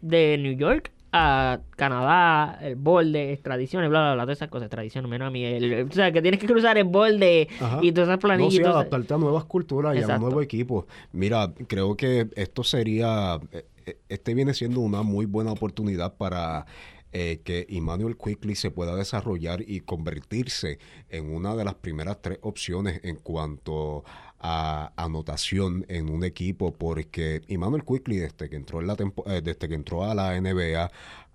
De 0.00 0.38
New 0.38 0.56
York 0.56 0.90
a 1.12 1.60
Canadá, 1.76 2.58
el 2.62 2.76
borde, 2.76 3.38
tradiciones, 3.42 3.90
bla, 3.90 4.00
bla, 4.00 4.14
bla, 4.14 4.22
todas 4.22 4.38
esas 4.38 4.48
cosas, 4.48 4.70
tradiciones, 4.70 5.10
menos 5.10 5.28
a 5.28 5.30
mí. 5.30 5.44
o 5.44 5.92
sea, 5.92 6.12
que 6.12 6.22
tienes 6.22 6.40
que 6.40 6.46
cruzar 6.46 6.78
el 6.78 6.84
borde 6.84 7.48
y 7.82 7.92
todas 7.92 8.08
esas 8.08 8.18
planillas. 8.20 8.66
No, 8.66 8.70
adaptarte 8.70 9.14
a 9.14 9.18
nuevas 9.18 9.44
culturas 9.44 9.96
y 9.96 10.02
a 10.02 10.14
un 10.14 10.20
nuevo 10.20 10.40
equipo. 10.40 10.86
Mira, 11.12 11.52
creo 11.66 11.96
que 11.96 12.28
esto 12.36 12.62
sería, 12.62 13.40
eh, 13.52 13.66
eh, 13.86 13.98
este 14.08 14.34
viene 14.34 14.54
siendo 14.54 14.80
una 14.80 15.02
muy 15.02 15.26
buena 15.26 15.52
oportunidad 15.52 16.16
para 16.16 16.64
eh, 17.12 17.40
que 17.42 17.66
Emmanuel 17.68 18.16
Quickly 18.16 18.54
se 18.54 18.70
pueda 18.70 18.94
desarrollar 18.94 19.62
y 19.66 19.80
convertirse 19.80 20.78
en 21.08 21.34
una 21.34 21.56
de 21.56 21.64
las 21.64 21.74
primeras 21.74 22.22
tres 22.22 22.38
opciones 22.42 23.00
en 23.02 23.16
cuanto 23.16 24.04
a 24.06 24.29
anotación 24.40 25.84
en 25.88 26.08
un 26.08 26.24
equipo, 26.24 26.72
porque 26.72 27.42
Emmanuel 27.48 27.84
Quickly 27.84 28.16
desde 28.16 28.48
que 28.48 28.56
entró 28.56 28.80
en 28.80 28.86
la 28.86 28.96
eh, 29.26 29.40
desde 29.42 29.68
que 29.68 29.74
entró 29.74 30.04
a 30.04 30.14
la 30.14 30.40
NBA 30.40 30.90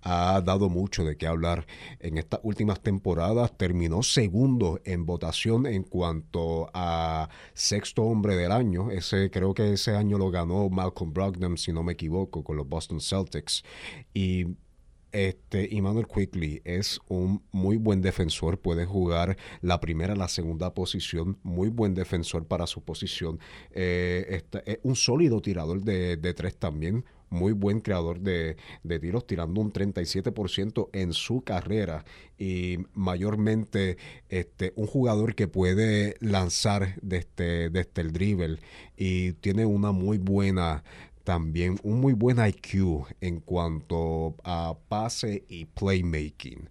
ha 0.06 0.40
dado 0.42 0.70
mucho 0.70 1.04
de 1.04 1.18
qué 1.18 1.26
hablar 1.26 1.66
en 2.00 2.18
estas 2.20 2.40
últimas 2.44 2.80
temporadas. 2.82 3.58
Terminó 3.58 4.04
segundo 4.04 4.80
en 4.86 5.06
votación 5.06 5.66
en 5.66 5.84
cuanto 5.84 6.70
a 6.74 7.28
sexto 7.54 8.04
hombre 8.04 8.36
del 8.36 8.52
año. 8.52 8.92
Ese 8.92 9.32
creo 9.32 9.56
que 9.56 9.74
ese 9.74 9.96
año 9.96 10.20
lo 10.20 10.30
ganó 10.30 10.70
Malcolm 10.70 11.12
Brogdon, 11.12 11.58
si 11.58 11.74
no 11.74 11.82
me 11.82 11.94
equivoco, 11.94 12.44
con 12.44 12.56
los 12.56 12.70
Boston 12.70 13.02
Celtics. 13.02 13.64
Y 14.14 14.46
este, 15.16 15.78
Emmanuel 15.78 16.08
Quickly 16.08 16.62
es 16.66 17.00
un 17.08 17.42
muy 17.54 17.78
buen 17.78 18.02
defensor, 18.02 18.60
puede 18.60 18.86
jugar 18.86 19.38
la 19.62 19.80
primera, 19.80 20.14
la 20.14 20.28
segunda 20.28 20.74
posición, 20.74 21.38
muy 21.42 21.70
buen 21.70 21.96
defensor 21.96 22.46
para 22.46 22.68
su 22.68 22.82
posición. 22.84 23.40
Eh, 23.72 24.44
es 24.66 24.80
un 24.84 24.98
sólido 24.98 25.42
tirador 25.42 25.82
de, 25.84 26.34
tres 26.34 26.58
también, 26.58 27.06
muy 27.30 27.54
buen 27.54 27.80
creador 27.80 28.20
de, 28.20 28.58
tiros, 29.00 29.26
tirando 29.26 29.62
un 29.62 29.72
37% 29.72 30.90
en 30.92 31.14
su 31.14 31.42
carrera 31.44 32.04
y 32.38 32.80
mayormente 32.94 33.98
este, 34.28 34.74
un 34.76 34.86
jugador 34.86 35.34
que 35.34 35.48
puede 35.48 36.18
lanzar 36.20 36.96
desde, 37.02 37.70
desde 37.70 38.02
el 38.02 38.12
dribble 38.12 38.60
y 38.98 39.32
tiene 39.34 39.66
una 39.66 39.94
muy 39.94 40.18
buena 40.18 40.84
también 41.26 41.78
un 41.84 42.00
muy 42.00 42.14
buen 42.14 42.38
IQ 42.38 43.06
en 43.20 43.42
cuanto 43.42 44.36
a 44.46 44.78
pase 44.88 45.44
y 45.50 45.66
playmaking. 45.66 46.70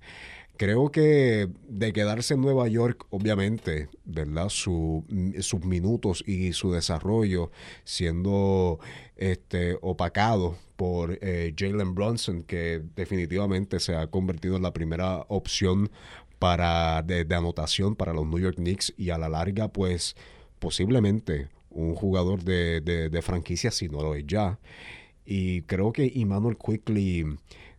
Creo 0.57 0.93
que 0.93 1.51
de 1.69 1.93
quedarse 1.93 2.35
en 2.35 2.41
Nueva 2.41 2.69
York, 2.69 3.07
obviamente, 3.11 3.89
¿verdad? 4.05 4.49
sus 4.49 5.65
minutos 5.65 6.23
y 6.27 6.53
su 6.53 6.71
desarrollo 6.71 7.51
siendo 7.83 8.79
este, 9.17 9.77
opacado 9.83 10.57
por 10.77 11.19
eh, 11.21 11.53
Jalen 11.59 11.97
Brunson, 11.97 12.45
que 12.45 12.83
definitivamente 12.95 13.81
se 13.81 13.97
ha 13.97 14.07
convertido 14.07 14.57
en 14.57 14.63
la 14.63 14.73
primera 14.73 15.27
opción 15.29 15.91
para, 16.39 17.03
de 17.03 17.27
anotación 17.35 17.97
para 17.97 18.13
los 18.13 18.25
New 18.25 18.39
York 18.39 18.57
Knicks 18.57 18.95
y 18.97 19.11
a 19.11 19.19
la 19.19 19.29
larga, 19.29 19.69
pues 19.69 20.15
posiblemente 20.61 21.49
un 21.75 21.95
jugador 21.95 22.43
de, 22.43 22.81
de, 22.81 23.23
franquicia 23.23 23.71
si 23.71 23.89
no 23.89 24.03
lo 24.03 24.15
es 24.15 24.27
ya. 24.27 24.59
Y 25.25 25.63
creo 25.63 25.93
que 25.93 26.13
Emmanuel 26.15 26.57
Quickly, 26.57 27.25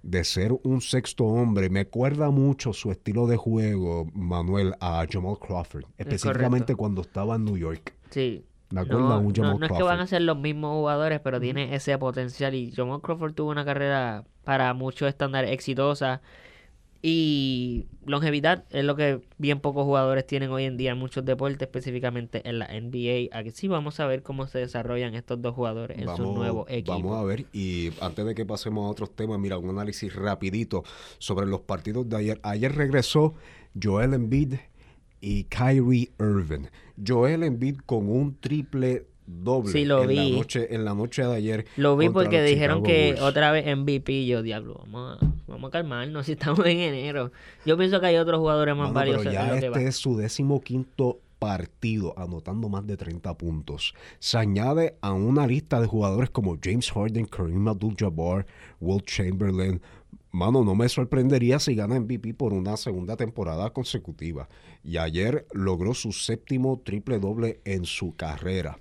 de 0.04 0.24
ser 0.24 0.54
un 0.64 0.82
sexto 0.82 1.26
hombre, 1.26 1.70
me 1.70 1.82
acuerda 1.82 2.30
mucho 2.32 2.74
su 2.74 2.92
estilo 2.92 3.28
de 3.28 3.38
juego, 3.38 4.08
Manuel, 4.14 4.74
a 4.80 5.06
Jamal 5.10 5.38
Crawford, 5.40 5.86
específicamente 5.98 6.76
cuando 6.76 7.02
estaba 7.02 7.36
en 7.36 7.46
New 7.46 7.58
York. 7.58 7.94
Sí. 8.10 8.46
Me 8.72 8.82
acuerda 8.82 9.22
no, 9.22 9.32
Jamal 9.34 9.60
no, 9.60 9.66
es 9.66 9.72
que 9.72 9.84
van 9.84 10.00
a 10.00 10.08
ser 10.08 10.24
los 10.24 10.38
mismos 10.38 10.74
jugadores, 10.74 11.20
pero 11.22 11.40
tiene 11.40 11.76
ese 11.76 11.98
potencial. 11.98 12.56
Y 12.56 12.72
Jamal 12.72 13.02
Crawford 13.02 13.34
tuvo 13.34 13.52
una 13.52 13.64
carrera 13.64 14.26
para 14.44 14.74
muchos 14.74 15.08
estándares 15.08 15.52
exitosa. 15.52 16.22
Y 17.08 17.86
longevidad 18.04 18.66
es 18.72 18.84
lo 18.84 18.96
que 18.96 19.22
bien 19.38 19.60
pocos 19.60 19.84
jugadores 19.84 20.26
tienen 20.26 20.50
hoy 20.50 20.64
en 20.64 20.76
día 20.76 20.94
en 20.94 20.98
muchos 20.98 21.24
deportes, 21.24 21.62
específicamente 21.62 22.42
en 22.50 22.58
la 22.58 22.66
NBA. 22.66 23.30
Aquí 23.32 23.52
sí 23.52 23.68
vamos 23.68 24.00
a 24.00 24.08
ver 24.08 24.24
cómo 24.24 24.48
se 24.48 24.58
desarrollan 24.58 25.14
estos 25.14 25.40
dos 25.40 25.54
jugadores 25.54 26.00
en 26.00 26.08
su 26.16 26.34
nuevo 26.34 26.66
equipo. 26.68 26.94
Vamos 26.94 27.16
a 27.16 27.24
ver, 27.24 27.46
y 27.54 27.92
antes 28.02 28.26
de 28.26 28.34
que 28.34 28.44
pasemos 28.44 28.88
a 28.88 28.90
otros 28.90 29.16
temas, 29.16 29.38
mira, 29.38 29.60
un 29.60 29.70
análisis 29.70 30.16
rapidito 30.16 30.84
sobre 31.20 31.46
los 31.46 31.62
partidos 31.62 32.10
de 32.10 32.18
ayer. 32.18 32.40
Ayer 32.42 32.74
regresó 32.74 33.36
Joel 33.80 34.16
Embiid 34.16 34.56
y 35.22 35.44
Kyrie 35.44 36.10
Irving. 36.20 36.66
Joel 37.06 37.44
Embiid 37.44 37.82
con 37.86 38.10
un 38.10 38.40
triple 38.40 39.06
doble 39.28 39.72
sí, 39.72 39.86
lo 39.86 40.04
en, 40.04 40.10
vi. 40.10 40.32
La 40.32 40.38
noche, 40.38 40.76
en 40.76 40.86
la 40.86 40.94
noche 40.94 41.24
de 41.24 41.36
ayer. 41.36 41.66
Lo 41.78 41.98
vi 41.98 42.10
porque 42.10 42.44
dijeron 42.44 42.84
que 42.84 43.18
otra 43.22 43.52
vez 43.52 43.66
MVP. 43.66 44.26
Yo, 44.26 44.42
diablo, 44.42 44.82
vamos 44.86 45.18
a, 45.22 45.26
vamos 45.48 45.68
a 45.70 45.72
calmarnos 45.72 46.26
si 46.26 46.34
estamos 46.34 46.66
en 46.66 46.80
enero. 46.80 47.32
Yo 47.66 47.78
pienso 47.78 48.00
que 48.00 48.08
hay 48.08 48.18
otros 48.18 48.40
jugadores 48.40 48.76
más 48.76 48.94
valiosos. 48.94 49.24
Pero 49.24 49.34
ya 49.34 49.58
este 49.58 49.88
es 49.88 49.96
su 49.96 50.18
décimo 50.18 50.62
quinto 50.62 51.20
partido, 51.40 52.14
anotando 52.18 52.70
más 52.70 52.88
de 52.88 52.98
30 52.98 53.38
puntos. 53.38 53.94
Se 54.20 54.38
añade 54.38 54.98
a 55.02 55.14
una 55.14 55.46
lista 55.46 55.80
de 55.82 55.88
jugadores 55.88 56.30
como 56.30 56.58
James 56.62 56.92
Harden, 56.92 57.26
Kareem 57.26 57.68
Abdul-Jabbar, 57.68 58.46
Will 58.80 59.04
Chamberlain, 59.04 59.82
mano, 60.32 60.64
no 60.64 60.76
me 60.76 60.90
sorprendería 60.90 61.60
si 61.60 61.76
gana 61.76 62.00
MVP 62.00 62.34
por 62.34 62.54
una 62.54 62.78
segunda 62.78 63.16
temporada 63.16 63.70
consecutiva. 63.72 64.50
Y 64.84 64.98
ayer 64.98 65.46
logró 65.54 65.94
su 65.94 66.12
séptimo 66.12 66.82
triple 66.84 67.20
doble 67.20 67.62
en 67.64 67.86
su 67.86 68.16
carrera. 68.16 68.78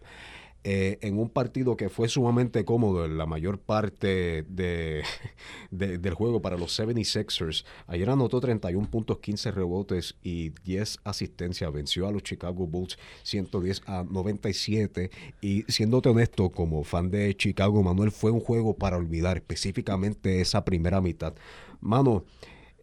Eh, 0.66 0.98
en 1.02 1.18
un 1.18 1.28
partido 1.28 1.76
que 1.76 1.90
fue 1.90 2.08
sumamente 2.08 2.64
cómodo 2.64 3.04
en 3.04 3.18
la 3.18 3.26
mayor 3.26 3.58
parte 3.58 4.44
de, 4.48 5.02
de- 5.70 5.98
del 5.98 6.14
juego 6.14 6.40
para 6.40 6.56
los 6.56 6.78
76ers. 6.80 7.66
Ayer 7.86 8.08
anotó 8.08 8.40
31 8.40 8.90
puntos, 8.90 9.18
15 9.18 9.50
rebotes 9.50 10.16
y 10.22 10.52
10 10.64 11.00
asistencias. 11.04 11.70
Venció 11.70 12.08
a 12.08 12.12
los 12.12 12.22
Chicago 12.22 12.66
Bulls 12.66 12.98
110 13.24 13.82
a 13.84 14.04
97. 14.04 15.10
Y 15.42 15.64
siéndote 15.68 16.08
honesto, 16.08 16.48
como 16.48 16.82
fan 16.82 17.10
de 17.10 17.36
Chicago, 17.36 17.82
Manuel, 17.82 18.10
fue 18.10 18.30
un 18.30 18.40
juego 18.40 18.74
para 18.74 18.96
olvidar, 18.96 19.36
específicamente 19.36 20.40
esa 20.40 20.64
primera 20.64 21.02
mitad. 21.02 21.34
Mano, 21.82 22.24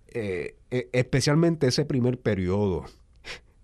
eh, 0.09 0.55
eh, 0.69 0.87
especialmente 0.93 1.65
ese 1.65 1.85
primer 1.85 2.19
periodo, 2.19 2.85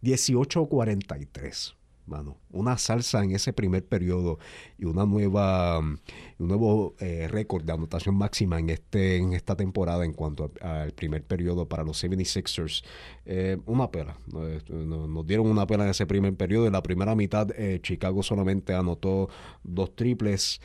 18-43 0.02 1.76
mano. 2.08 2.38
Una 2.52 2.78
salsa 2.78 3.24
en 3.24 3.32
ese 3.32 3.54
primer 3.54 3.86
periodo 3.86 4.40
y 4.78 4.86
una 4.86 5.06
nueva, 5.06 5.80
un 5.80 6.00
nuevo 6.40 6.96
eh, 7.00 7.28
récord 7.30 7.64
de 7.64 7.74
anotación 7.74 8.16
máxima 8.16 8.58
en 8.60 8.70
este 8.70 9.18
en 9.18 9.34
esta 9.34 9.56
temporada 9.56 10.06
en 10.06 10.14
cuanto 10.14 10.52
al 10.62 10.92
primer 10.94 11.24
periodo 11.24 11.68
para 11.68 11.84
los 11.84 12.02
76ers. 12.04 12.84
Eh, 13.26 13.58
una 13.66 13.92
pela. 13.92 14.18
Eh, 14.36 14.62
no- 14.70 15.08
Nos 15.08 15.28
dieron 15.28 15.48
una 15.48 15.68
pela 15.68 15.84
en 15.84 15.90
ese 15.92 16.06
primer 16.06 16.34
periodo. 16.36 16.66
En 16.68 16.74
la 16.74 16.82
primera 16.84 17.14
mitad, 17.16 17.50
eh, 17.58 17.80
Chicago 17.84 18.24
solamente 18.24 18.74
anotó 18.74 19.30
dos 19.64 19.96
triples. 19.96 20.62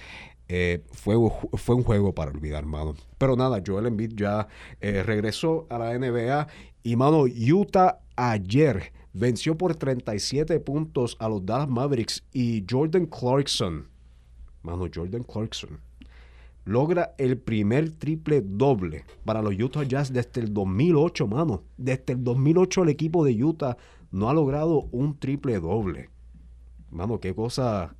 Fue, 0.92 1.16
fue 1.54 1.74
un 1.76 1.82
juego 1.82 2.14
para 2.14 2.30
olvidar, 2.30 2.66
mano. 2.66 2.94
Pero 3.16 3.36
nada, 3.36 3.62
Joel 3.66 3.86
Embiid 3.86 4.12
ya 4.14 4.46
regresó 4.80 5.66
a 5.70 5.78
la 5.78 5.94
NBA 5.98 6.46
y, 6.82 6.94
mano, 6.96 7.24
Utah 7.24 8.00
ayer 8.16 8.92
venció 9.12 9.56
por 9.56 9.76
37 9.76 10.60
puntos 10.60 11.16
a 11.20 11.28
los 11.28 11.44
Dallas 11.44 11.68
Mavericks 11.68 12.24
y 12.32 12.64
Jordan 12.68 13.06
Clarkson, 13.06 13.88
mano, 14.62 14.86
Jordan 14.92 15.22
Clarkson, 15.22 15.80
logra 16.64 17.14
el 17.18 17.38
primer 17.38 17.90
triple 17.90 18.40
doble 18.42 19.04
para 19.24 19.42
los 19.42 19.54
Utah 19.54 19.82
Jazz 19.82 20.12
desde 20.12 20.40
el 20.40 20.52
2008, 20.54 21.26
mano. 21.26 21.62
Desde 21.76 22.14
el 22.14 22.24
2008 22.24 22.84
el 22.84 22.88
equipo 22.88 23.24
de 23.24 23.42
Utah 23.42 23.76
no 24.10 24.30
ha 24.30 24.34
logrado 24.34 24.88
un 24.92 25.18
triple 25.18 25.58
doble. 25.58 26.08
Mano, 26.90 27.20
qué 27.20 27.34
cosa 27.34 27.96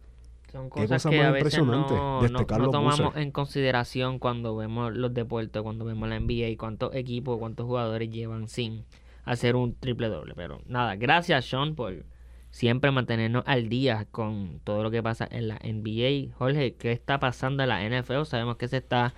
Son 0.50 0.64
Qué 0.64 0.82
cosas 0.82 1.02
cosa 1.02 1.10
que 1.10 1.18
más 1.18 1.26
a 1.26 1.30
veces 1.30 1.58
impresionante 1.58 1.94
no, 1.94 2.58
no 2.58 2.70
tomamos 2.70 3.16
en 3.16 3.30
consideración 3.30 4.18
cuando 4.18 4.54
vemos 4.54 4.94
los 4.94 5.14
deportes, 5.14 5.62
cuando 5.62 5.84
vemos 5.84 6.08
la 6.08 6.20
NBA 6.20 6.48
y 6.48 6.56
cuántos 6.56 6.94
equipos, 6.94 7.38
cuántos 7.38 7.66
jugadores 7.66 8.10
llevan 8.10 8.48
sin 8.48 8.84
hacer 9.24 9.56
un 9.56 9.74
triple 9.74 10.08
doble. 10.08 10.34
Pero 10.36 10.60
nada, 10.66 10.96
gracias 10.96 11.44
Sean 11.44 11.74
por 11.74 12.04
siempre 12.50 12.90
mantenernos 12.90 13.44
al 13.46 13.68
día 13.68 14.06
con 14.10 14.60
todo 14.64 14.82
lo 14.82 14.90
que 14.90 15.02
pasa 15.02 15.26
en 15.30 15.48
la 15.48 15.58
NBA. 15.62 16.34
Jorge, 16.36 16.74
¿qué 16.74 16.92
está 16.92 17.18
pasando 17.18 17.62
en 17.62 17.68
la 17.70 17.82
NFL? 17.82 18.24
Sabemos 18.24 18.56
que 18.56 18.68
se 18.68 18.76
está... 18.78 19.14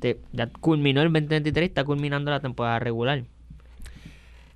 te- 0.00 0.20
ya 0.32 0.46
culminó 0.46 1.02
el 1.02 1.12
2023, 1.12 1.68
está 1.68 1.84
culminando 1.84 2.30
la 2.30 2.40
temporada 2.40 2.78
regular. 2.78 3.24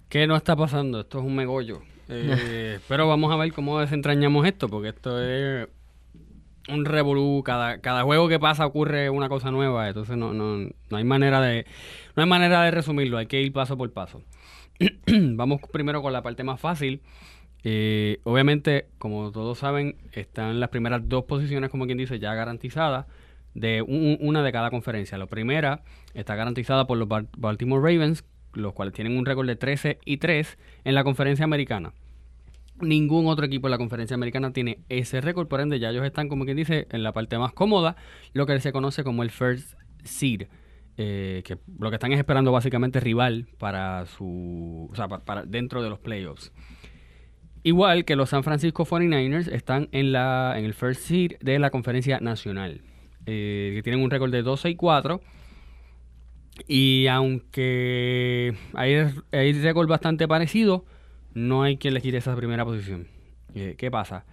¿Qué 0.09 0.27
no 0.27 0.37
está 0.37 0.55
pasando? 0.57 1.01
Esto 1.01 1.19
es 1.19 1.25
un 1.25 1.35
megollo. 1.35 1.81
Eh, 2.09 2.79
pero 2.89 3.09
vamos 3.09 3.33
a 3.33 3.37
ver 3.37 3.53
cómo 3.53 3.81
desentrañamos 3.81 4.47
esto, 4.47 4.69
porque 4.69 4.91
esto 4.91 5.21
es 5.23 5.69
un 6.69 6.85
revolú. 6.85 7.43
Cada, 7.45 7.79
cada 7.81 8.03
juego 8.03 8.29
que 8.29 8.39
pasa 8.39 8.67
ocurre 8.67 9.11
una 9.11 9.29
cosa 9.29 9.51
nueva, 9.51 9.89
entonces 9.89 10.17
no, 10.17 10.33
no, 10.35 10.59
no 10.91 10.97
hay 10.97 11.05
manera 11.05 11.41
de 11.41 11.67
no 12.15 12.23
hay 12.23 12.29
manera 12.29 12.63
de 12.63 12.71
resumirlo, 12.71 13.19
hay 13.19 13.27
que 13.27 13.41
ir 13.41 13.53
paso 13.53 13.77
por 13.77 13.91
paso. 13.93 14.23
vamos 15.07 15.61
primero 15.73 16.03
con 16.03 16.13
la 16.13 16.23
parte 16.23 16.45
más 16.45 16.61
fácil. 16.61 17.01
Eh, 17.65 18.19
obviamente, 18.25 18.87
como 18.99 19.31
todos 19.31 19.59
saben, 19.59 19.97
están 20.13 20.59
las 20.59 20.71
primeras 20.71 21.09
dos 21.09 21.25
posiciones, 21.25 21.71
como 21.71 21.87
quien 21.87 21.99
dice, 21.99 22.19
ya 22.19 22.35
garantizadas 22.35 23.07
de 23.55 23.83
un- 23.83 24.19
una 24.21 24.43
de 24.43 24.51
cada 24.53 24.71
conferencia. 24.71 25.19
La 25.19 25.27
primera 25.27 25.83
está 26.15 26.35
garantizada 26.35 26.87
por 26.87 26.99
los 26.99 27.09
Bal- 27.09 27.29
Baltimore 27.37 27.81
Ravens, 27.83 28.25
los 28.55 28.73
cuales 28.73 28.95
tienen 28.95 29.17
un 29.17 29.25
récord 29.27 29.47
de 29.47 29.57
13 29.57 29.99
y 30.05 30.17
3 30.17 30.59
en 30.85 30.95
la 30.95 31.05
conferencia 31.05 31.45
americana. 31.45 31.93
Ningún 32.81 33.27
otro 33.29 33.47
equipo 33.47 33.69
en 33.69 33.73
la 33.73 33.79
conferencia 33.79 34.15
americana 34.15 34.53
tiene 34.53 34.79
ese 34.89 35.21
récord, 35.21 35.47
por 35.47 35.61
ende 35.61 35.79
ya 35.79 35.91
ellos 35.91 36.05
están, 36.05 36.29
como 36.29 36.45
quien 36.45 36.57
dice, 36.57 36.89
en 36.91 37.03
la 37.05 37.13
parte 37.13 37.39
más 37.39 37.53
cómoda, 37.53 37.97
lo 38.33 38.45
que 38.47 38.59
se 38.61 38.73
conoce 38.73 39.05
como 39.05 39.23
el 39.23 39.31
first 39.31 39.75
seed. 40.03 40.49
Eh, 40.99 41.43
que 41.45 41.59
lo 41.79 41.91
que 41.91 41.97
están 41.97 42.13
es 42.13 42.19
esperando 42.19 42.53
básicamente 42.53 43.01
rival 43.01 43.49
para 43.59 44.07
su 44.07 44.89
o 44.91 44.95
sea, 44.95 45.09
pa- 45.09 45.25
para, 45.25 45.45
dentro 45.45 45.83
de 45.83 45.89
los 45.91 45.99
playoffs. 45.99 46.53
Igual 47.65 48.05
que 48.05 48.17
los 48.17 48.31
San 48.31 48.43
Francisco 48.43 48.85
49ers 48.85 49.49
están 49.53 49.89
en 49.93 50.13
la 50.13 50.55
en 50.57 50.65
el 50.65 50.75
first 50.75 51.03
seed 51.03 51.33
de 51.41 51.59
la 51.59 51.71
conferencia 51.71 52.19
nacional, 52.21 52.83
eh, 53.27 53.73
que 53.75 53.83
tienen 53.83 54.03
un 54.03 54.11
récord 54.11 54.33
de 54.33 54.43
12 54.43 54.71
y 54.71 54.75
4. 54.75 55.21
Y 56.69 57.07
aunque 57.07 58.55
hay, 58.75 58.95
hay 59.33 59.53
récord 59.55 59.89
bastante 59.89 60.29
parecido, 60.29 60.85
no 61.35 61.63
hay 61.63 61.79
quien 61.79 61.95
les 61.95 62.03
quite 62.03 62.19
esa 62.19 62.37
primera 62.37 62.65
posición. 62.65 63.07
Eh, 63.55 63.75
¿Qué 63.79 63.91
pasa? 63.91 64.25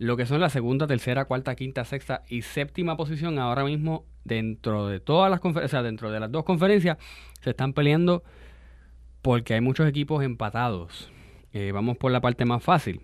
Lo 0.00 0.16
que 0.16 0.24
son 0.24 0.40
la 0.40 0.48
segunda, 0.48 0.86
tercera, 0.86 1.26
cuarta, 1.26 1.54
quinta, 1.54 1.84
sexta 1.84 2.22
y 2.26 2.40
séptima 2.40 2.96
posición 2.96 3.38
ahora 3.38 3.64
mismo 3.64 4.06
dentro 4.24 4.86
de 4.86 4.98
todas 4.98 5.30
las 5.30 5.40
conferencias, 5.40 5.70
o 5.70 5.76
sea, 5.76 5.82
dentro 5.82 6.10
de 6.10 6.18
las 6.18 6.32
dos 6.32 6.44
conferencias, 6.44 6.96
se 7.42 7.50
están 7.50 7.74
peleando 7.74 8.24
porque 9.20 9.52
hay 9.52 9.60
muchos 9.60 9.86
equipos 9.86 10.24
empatados. 10.24 11.12
Eh, 11.52 11.72
vamos 11.74 11.98
por 11.98 12.12
la 12.12 12.22
parte 12.22 12.46
más 12.46 12.62
fácil. 12.62 13.02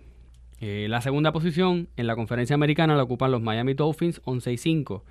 Eh, 0.59 0.87
la 0.89 1.01
segunda 1.01 1.31
posición 1.31 1.87
en 1.97 2.07
la 2.07 2.15
conferencia 2.15 2.55
americana 2.55 2.95
la 2.95 3.03
ocupan 3.03 3.29
los 3.29 3.43
Miami 3.43 3.75
Dolphins 3.75 4.19
11 4.25 4.53
y 4.53 4.57
5. 4.57 5.05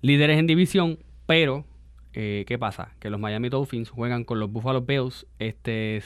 Líderes 0.00 0.38
en 0.38 0.46
división, 0.46 0.98
pero 1.26 1.66
eh, 2.14 2.46
¿qué 2.48 2.58
pasa? 2.58 2.94
Que 3.00 3.10
los 3.10 3.20
Miami 3.20 3.50
Dolphins 3.50 3.90
juegan 3.90 4.24
con 4.24 4.40
los 4.40 4.50
Buffalo 4.50 4.80
Bills 4.80 5.26
este, 5.38 6.02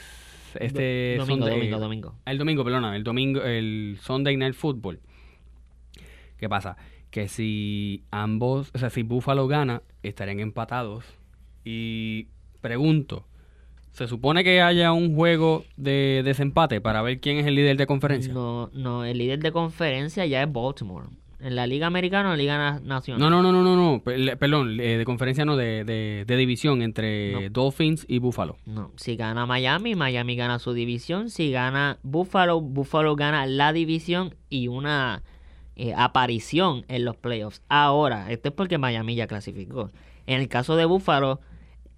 este 0.61 1.15
Do- 1.17 1.25
domingo, 1.25 1.45
Sunday- 1.47 1.57
domingo, 1.59 1.79
domingo. 1.79 2.15
el 2.25 2.37
domingo, 2.37 2.63
perdona, 2.63 2.95
el 2.95 3.03
domingo, 3.03 3.41
el 3.43 3.97
Sunday 4.01 4.37
Night 4.37 4.53
Football. 4.55 4.99
¿Qué 6.37 6.49
pasa? 6.49 6.77
Que 7.11 7.27
si 7.27 8.03
ambos, 8.11 8.71
o 8.73 8.77
sea, 8.77 8.89
si 8.89 9.03
Buffalo 9.03 9.47
gana, 9.47 9.81
estarían 10.03 10.39
empatados. 10.39 11.05
Y 11.63 12.27
pregunto, 12.61 13.25
¿se 13.91 14.07
supone 14.07 14.43
que 14.43 14.61
haya 14.61 14.91
un 14.91 15.15
juego 15.15 15.63
de 15.77 16.21
desempate 16.25 16.81
para 16.81 17.01
ver 17.01 17.19
quién 17.19 17.37
es 17.37 17.45
el 17.45 17.55
líder 17.55 17.77
de 17.77 17.87
conferencia? 17.87 18.33
No, 18.33 18.69
no, 18.73 19.05
el 19.05 19.17
líder 19.17 19.39
de 19.39 19.51
conferencia 19.51 20.25
ya 20.25 20.43
es 20.43 20.51
Baltimore. 20.51 21.07
En 21.39 21.55
la 21.55 21.67
Liga 21.67 21.87
Americana 21.87 22.29
o 22.29 22.31
en 22.31 22.37
la 22.37 22.41
Liga 22.41 22.57
Na- 22.57 22.79
Nacional. 22.79 23.19
No, 23.19 23.29
no, 23.29 23.41
no, 23.43 23.51
no, 23.51 23.61
no, 23.63 23.75
no, 23.75 24.03
perdón, 24.37 24.79
eh, 24.79 24.97
de 24.97 25.05
conferencia 25.05 25.45
no, 25.45 25.55
de, 25.57 25.83
de, 25.83 26.23
de 26.25 26.35
división 26.37 26.81
entre 26.81 27.31
No. 27.33 27.49
Dolphins 27.49 28.05
y 28.07 28.19
Buffalo. 28.19 28.57
No, 28.65 28.91
si 28.95 29.15
gana 29.15 29.45
Miami, 29.45 29.95
Miami 29.95 30.35
gana 30.35 30.59
su 30.59 30.73
división. 30.73 31.29
Si 31.29 31.51
gana 31.51 31.99
Buffalo, 32.03 32.61
Buffalo 32.61 33.15
gana 33.15 33.45
la 33.45 33.73
división 33.73 34.35
y 34.49 34.67
una 34.69 35.23
eh, 35.75 35.93
aparición 35.95 36.85
en 36.87 37.03
los 37.05 37.17
playoffs. 37.17 37.61
Ahora, 37.67 38.31
esto 38.31 38.49
es 38.49 38.55
porque 38.55 38.77
Miami 38.77 39.15
ya 39.15 39.27
clasificó. 39.27 39.91
En 40.27 40.39
el 40.41 40.47
caso 40.47 40.75
de 40.77 40.85
Buffalo, 40.85 41.41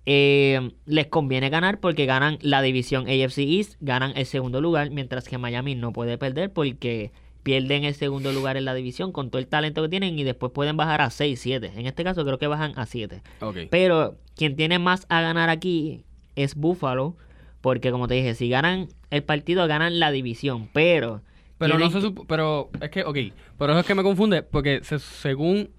eh, 0.06 0.72
les 0.86 1.08
conviene 1.08 1.50
ganar 1.50 1.80
porque 1.80 2.06
ganan 2.06 2.38
la 2.42 2.62
división 2.62 3.08
AFC 3.08 3.40
East, 3.40 3.76
ganan 3.82 4.14
el 4.16 4.26
segundo 4.26 4.62
lugar, 4.62 4.90
mientras 4.90 5.28
que 5.28 5.38
Miami 5.38 5.76
no 5.76 5.92
puede 5.92 6.18
perder 6.18 6.52
porque 6.52 7.12
pierden 7.44 7.84
el 7.84 7.94
segundo 7.96 8.32
lugar 8.34 8.58
en 8.58 8.66
la 8.66 8.74
división 8.74 9.12
con 9.12 9.30
todo 9.30 9.40
el 9.40 9.48
talento 9.48 9.82
que 9.82 9.90
tienen 9.90 10.18
y 10.20 10.24
después 10.24 10.52
pueden 10.52 10.76
bajar 10.78 11.02
a 11.02 11.10
6, 11.10 11.40
7. 11.40 11.72
En 11.76 11.86
este 11.88 12.04
caso 12.04 12.26
creo 12.26 12.38
que 12.38 12.48
bajan 12.48 12.74
a 12.78 12.86
7. 12.86 13.22
Ok. 13.42 13.58
Pero 13.70 14.18
quien 14.36 14.56
tiene 14.56 14.80
más 14.80 15.06
a 15.10 15.22
ganar 15.22 15.50
aquí 15.50 16.04
es 16.36 16.56
Buffalo. 16.56 17.16
Porque 17.62 17.92
como 17.92 18.08
te 18.08 18.14
dije, 18.14 18.36
si 18.36 18.50
ganan 18.50 18.88
el 19.10 19.24
partido, 19.24 19.68
ganan 19.68 20.00
la 20.00 20.12
división. 20.12 20.70
Pero... 20.74 21.22
Pero 21.58 21.80
no 21.80 21.90
se 21.90 22.00
supo- 22.02 22.24
pero 22.28 22.70
es 22.80 22.92
que, 22.92 23.04
ok, 23.04 23.18
pero 23.58 23.74
eso 23.74 23.80
es 23.80 23.86
que 23.88 23.96
me 23.96 24.04
confunde, 24.04 24.44
porque 24.44 24.82
se- 24.84 25.00
según 25.00 25.72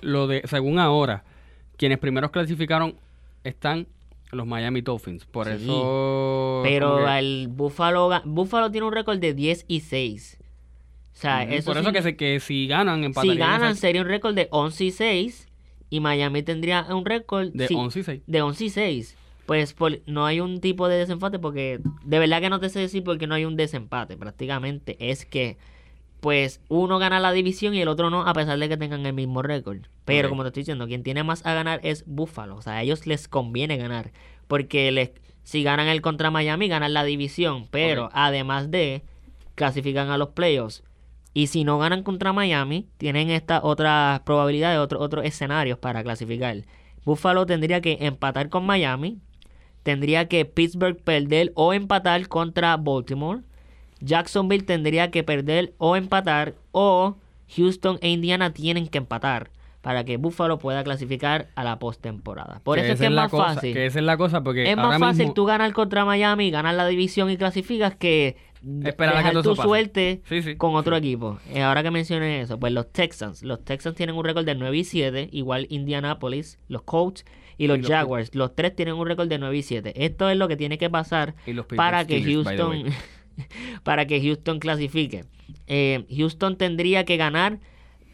lo 0.00 0.28
de, 0.28 0.42
según 0.46 0.78
ahora, 0.78 1.24
quienes 1.76 1.98
primeros 1.98 2.30
clasificaron 2.30 2.94
están 3.42 3.88
los 4.30 4.46
Miami 4.46 4.80
Dolphins. 4.80 5.24
Por 5.26 5.48
Sí, 5.48 5.64
eso. 5.64 6.60
Pero 6.62 7.04
al 7.06 7.48
Buffalo... 7.48 8.10
Buffalo 8.24 8.70
tiene 8.70 8.86
un 8.86 8.92
récord 8.92 9.18
de 9.18 9.34
10 9.34 9.64
y 9.66 9.80
6. 9.80 10.38
O 11.14 11.16
sea, 11.16 11.44
Ujú, 11.44 11.54
eso 11.54 11.70
por 11.70 11.78
eso 11.80 11.92
que, 11.92 12.02
se- 12.02 12.16
que 12.16 12.40
si 12.40 12.66
ganan, 12.66 13.00
Si 13.00 13.06
empatarían 13.06 13.38
ganan, 13.38 13.70
esa- 13.72 13.80
sería 13.80 14.02
un 14.02 14.08
récord 14.08 14.34
de 14.34 14.48
11 14.50 14.84
y 14.84 14.90
6. 14.90 15.48
Y 15.90 16.00
Miami 16.00 16.42
tendría 16.42 16.82
un 16.90 17.04
récord... 17.04 17.50
de 17.52 17.68
sí, 17.68 17.74
11 17.74 18.00
y 18.00 18.02
6. 18.02 18.22
de 18.26 18.42
11 18.42 18.64
y 18.64 18.70
6. 18.70 19.16
Pues 19.46 19.74
por- 19.74 20.00
no 20.06 20.26
hay 20.26 20.40
un 20.40 20.60
tipo 20.60 20.88
de 20.88 20.96
desempate 20.96 21.38
porque 21.38 21.80
de 22.04 22.18
verdad 22.18 22.40
que 22.40 22.50
no 22.50 22.58
te 22.58 22.68
sé 22.68 22.80
decir 22.80 23.04
porque 23.04 23.26
no 23.26 23.34
hay 23.36 23.44
un 23.44 23.56
desempate. 23.56 24.16
Prácticamente 24.16 24.96
es 24.98 25.24
que 25.24 25.56
pues 26.20 26.60
uno 26.68 26.98
gana 26.98 27.20
la 27.20 27.32
división 27.32 27.74
y 27.74 27.82
el 27.82 27.88
otro 27.88 28.08
no, 28.08 28.26
a 28.26 28.32
pesar 28.32 28.58
de 28.58 28.68
que 28.68 28.78
tengan 28.78 29.04
el 29.04 29.12
mismo 29.12 29.42
récord. 29.42 29.80
Pero 30.06 30.30
como 30.30 30.42
te 30.42 30.48
estoy 30.48 30.62
diciendo, 30.62 30.86
quien 30.86 31.02
tiene 31.02 31.22
más 31.22 31.44
a 31.44 31.52
ganar 31.52 31.80
es 31.82 32.04
Buffalo. 32.06 32.56
O 32.56 32.62
sea, 32.62 32.74
a 32.74 32.82
ellos 32.82 33.06
les 33.06 33.28
conviene 33.28 33.76
ganar. 33.76 34.10
Porque 34.48 34.90
les, 34.90 35.10
si 35.42 35.62
ganan 35.62 35.86
el 35.86 36.00
contra 36.00 36.30
Miami, 36.30 36.66
ganan 36.68 36.94
la 36.94 37.04
división. 37.04 37.68
Pero 37.70 38.08
además 38.14 38.70
de, 38.70 39.02
clasifican 39.54 40.08
a 40.10 40.16
los 40.18 40.30
playoffs. 40.30 40.82
Y 41.34 41.48
si 41.48 41.64
no 41.64 41.78
ganan 41.78 42.02
contra 42.04 42.32
Miami, 42.32 42.86
tienen 42.96 43.28
estas 43.30 43.60
otras 43.64 44.20
probabilidades, 44.20 44.78
otros 44.78 45.02
otros 45.02 45.24
escenarios 45.24 45.78
para 45.78 46.02
clasificar. 46.04 46.58
Buffalo 47.04 47.44
tendría 47.44 47.80
que 47.80 47.98
empatar 48.00 48.48
con 48.48 48.64
Miami. 48.64 49.18
Tendría 49.82 50.28
que 50.28 50.44
Pittsburgh 50.46 50.96
perder 51.02 51.52
o 51.56 51.74
empatar 51.74 52.28
contra 52.28 52.76
Baltimore. 52.76 53.40
Jacksonville 54.00 54.64
tendría 54.64 55.10
que 55.10 55.22
perder 55.24 55.74
o 55.78 55.96
empatar. 55.96 56.54
O 56.72 57.16
Houston 57.56 57.98
e 58.00 58.08
Indiana 58.10 58.52
tienen 58.52 58.86
que 58.86 58.98
empatar 58.98 59.50
para 59.82 60.04
que 60.04 60.16
Buffalo 60.16 60.58
pueda 60.58 60.82
clasificar 60.82 61.48
a 61.56 61.62
la 61.64 61.78
postemporada. 61.78 62.60
Por 62.64 62.78
Que 62.78 62.84
eso 62.84 62.92
es 62.94 63.00
que 63.00 63.06
es 63.06 63.12
más 63.12 63.30
cosa, 63.30 63.54
fácil. 63.54 63.74
Que 63.74 63.84
esa 63.86 63.98
es 63.98 64.04
la 64.04 64.16
cosa 64.16 64.42
porque 64.42 64.70
Es 64.70 64.76
más 64.78 64.98
fácil 64.98 65.18
mismo- 65.24 65.34
tú 65.34 65.44
ganar 65.44 65.72
contra 65.74 66.06
Miami, 66.06 66.50
ganar 66.50 66.74
la 66.74 66.86
división 66.86 67.30
y 67.30 67.36
clasificas 67.36 67.94
que 67.94 68.36
Esperar 68.84 69.16
a 69.16 69.22
que 69.22 69.28
dejar 69.28 69.32
todo 69.32 69.42
tu 69.42 69.56
pase. 69.56 69.68
suerte 69.68 70.22
Sí, 70.28 70.42
sí, 70.42 70.56
con 70.56 70.74
otro 70.74 70.96
sí. 70.96 71.06
equipo. 71.06 71.38
Eh, 71.50 71.62
ahora 71.62 71.82
que 71.82 71.90
mencioné 71.90 72.40
eso, 72.40 72.58
pues 72.58 72.72
los 72.72 72.90
Texans. 72.92 73.42
Los 73.42 73.64
Texans 73.64 73.96
tienen 73.96 74.16
un 74.16 74.24
récord 74.24 74.44
de 74.44 74.54
9 74.54 74.76
y 74.76 74.84
7, 74.84 75.28
igual 75.32 75.66
Indianapolis, 75.70 76.58
los 76.68 76.82
Colts 76.82 77.24
y 77.58 77.66
los 77.66 77.78
Y 77.78 77.82
los 77.82 77.90
Jaguars. 77.90 78.34
Los 78.34 78.54
tres 78.54 78.74
tienen 78.74 78.94
un 78.94 79.06
récord 79.06 79.28
de 79.28 79.38
9 79.38 79.56
y 79.56 79.62
7. 79.62 80.04
Esto 80.04 80.28
es 80.30 80.36
lo 80.36 80.48
que 80.48 80.56
tiene 80.56 80.78
que 80.78 80.90
pasar 80.90 81.34
para 81.76 82.06
que 82.06 82.20
Steelers, 82.20 82.46
Houston 82.46 82.84
para 83.82 84.06
que 84.06 84.20
Houston 84.20 84.58
clasifique. 84.58 85.24
Eh, 85.66 86.04
Houston 86.14 86.56
tendría 86.56 87.04
que 87.04 87.16
ganar 87.16 87.58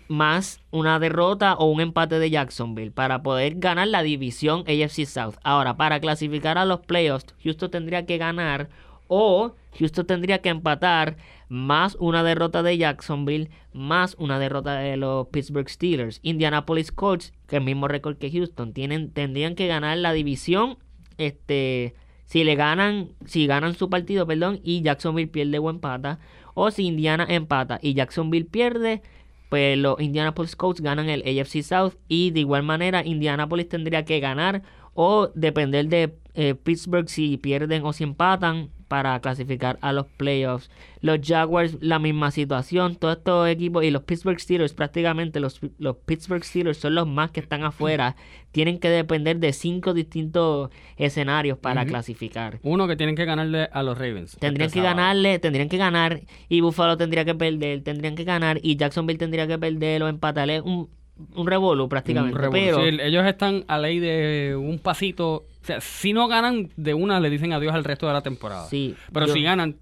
más 0.09 0.61
una 0.73 0.99
derrota 0.99 1.55
o 1.55 1.67
un 1.67 1.81
empate 1.81 2.19
de 2.19 2.31
Jacksonville 2.31 2.91
para 2.91 3.23
poder 3.23 3.55
ganar 3.57 3.87
la 3.87 4.03
división 4.03 4.65
AFC 4.67 5.07
South. 5.07 5.35
Ahora, 5.45 5.77
para 5.77 6.01
clasificar 6.01 6.59
a 6.59 6.65
los 6.65 6.81
playoffs, 6.81 7.35
Houston 7.45 7.71
tendría 7.71 8.07
que 8.07 8.19
ganar 8.19 8.71
o 9.13 9.57
Houston 9.77 10.07
tendría 10.07 10.41
que 10.41 10.51
empatar 10.51 11.17
más 11.49 11.97
una 11.99 12.23
derrota 12.23 12.63
de 12.63 12.79
Jacksonville, 12.79 13.51
más 13.73 14.15
una 14.21 14.39
derrota 14.39 14.77
de 14.77 14.97
los 14.97 15.27
Pittsburgh 15.29 15.69
Steelers. 15.69 16.21
Indianapolis 16.23 16.93
Colts, 16.93 17.33
que 17.49 17.57
es 17.57 17.61
el 17.61 17.65
mismo 17.65 17.89
récord 17.89 18.19
que 18.19 18.31
Houston, 18.31 18.73
tienen, 18.73 19.11
tendrían 19.11 19.57
que 19.57 19.67
ganar 19.67 19.99
la 19.99 20.13
división 20.13 20.79
este 21.19 21.95
si 22.25 22.45
le 22.45 22.55
ganan, 22.55 23.11
si 23.27 23.49
ganan 23.49 23.75
su 23.75 23.91
partido, 23.91 24.25
perdón, 24.29 24.61
y 24.63 24.83
Jacksonville 24.83 25.27
pierde 25.27 25.59
o 25.59 25.69
empata, 25.69 26.21
o 26.55 26.71
si 26.71 26.87
Indiana 26.87 27.27
empata 27.29 27.81
y 27.83 27.95
Jacksonville 27.95 28.47
pierde, 28.47 29.03
pues 29.49 29.77
los 29.77 30.01
Indianapolis 30.01 30.55
Colts 30.55 30.81
ganan 30.81 31.09
el 31.09 31.23
AFC 31.23 31.65
South 31.65 31.95
y 32.07 32.31
de 32.31 32.41
igual 32.41 32.63
manera 32.63 33.05
Indianapolis 33.05 33.69
tendría 33.69 34.05
que 34.05 34.21
ganar 34.21 34.63
o 34.95 35.33
depender 35.35 35.89
de 35.89 36.15
eh, 36.35 36.55
Pittsburgh 36.55 37.09
si 37.09 37.37
pierden 37.37 37.85
o 37.85 37.93
si 37.93 38.05
empatan 38.05 38.71
para 38.91 39.21
clasificar 39.21 39.79
a 39.83 39.93
los 39.93 40.07
playoffs. 40.09 40.69
Los 41.01 41.21
Jaguars 41.23 41.77
la 41.81 42.01
misma 42.01 42.33
situación, 42.33 42.97
todos 42.97 43.19
estos 43.19 43.49
equipos 43.49 43.85
y 43.85 43.93
los 43.93 44.03
Pittsburgh 44.03 44.41
Steelers 44.41 44.73
prácticamente 44.73 45.39
los, 45.39 45.61
los 45.79 45.97
Pittsburgh 45.99 46.43
Steelers 46.43 46.79
son 46.79 46.97
los 46.97 47.07
más 47.07 47.31
que 47.31 47.39
están 47.39 47.63
afuera, 47.63 48.17
tienen 48.51 48.81
que 48.81 48.91
depender 48.91 49.39
de 49.39 49.53
cinco 49.53 49.95
distintos 49.95 50.71
escenarios 50.97 51.57
para 51.57 51.87
clasificar. 51.87 52.59
Uno 52.65 52.89
que 52.89 52.97
tienen 52.97 53.15
que 53.15 53.25
ganarle 53.25 53.69
a 53.73 53.85
los 53.85 53.97
Ravens. 53.97 54.37
Tendrían 54.41 54.67
este 54.67 54.81
que 54.81 54.83
sábado. 54.83 54.97
ganarle, 54.97 55.39
tendrían 55.39 55.69
que 55.69 55.77
ganar 55.77 56.23
y 56.49 56.61
Buffalo 56.61 56.97
tendría 56.97 57.25
que 57.25 57.37
perder, 57.37 57.85
tendrían 57.85 58.17
que 58.17 58.25
ganar 58.25 58.59
y 58.61 58.75
Jacksonville 58.75 59.19
tendría 59.19 59.47
que 59.47 59.57
perder 59.57 60.03
o 60.03 60.09
empatarle 60.09 60.63
un, 60.63 60.91
un 61.35 61.47
revolú 61.47 61.89
prácticamente. 61.89 62.35
Un 62.37 62.41
revolú. 62.41 62.61
pero 62.61 62.83
Sí, 62.85 62.99
ellos 63.03 63.27
están 63.27 63.65
a 63.69 63.79
ley 63.79 63.99
de 63.99 64.57
un 64.59 64.79
pasito. 64.79 65.45
O 65.63 65.65
sea, 65.65 65.81
si 65.81 66.13
no 66.13 66.27
ganan 66.29 66.71
de 66.77 66.95
una, 66.95 67.21
le 67.21 67.31
dicen 67.31 67.53
adiós 67.53 67.75
al 67.75 67.85
resto 67.85 68.07
de 68.07 68.13
la 68.13 68.23
temporada. 68.23 68.67
sí, 68.69 68.95
Pero 69.13 69.27
yo- 69.27 69.33
si 69.35 69.43
ganan, 69.43 69.77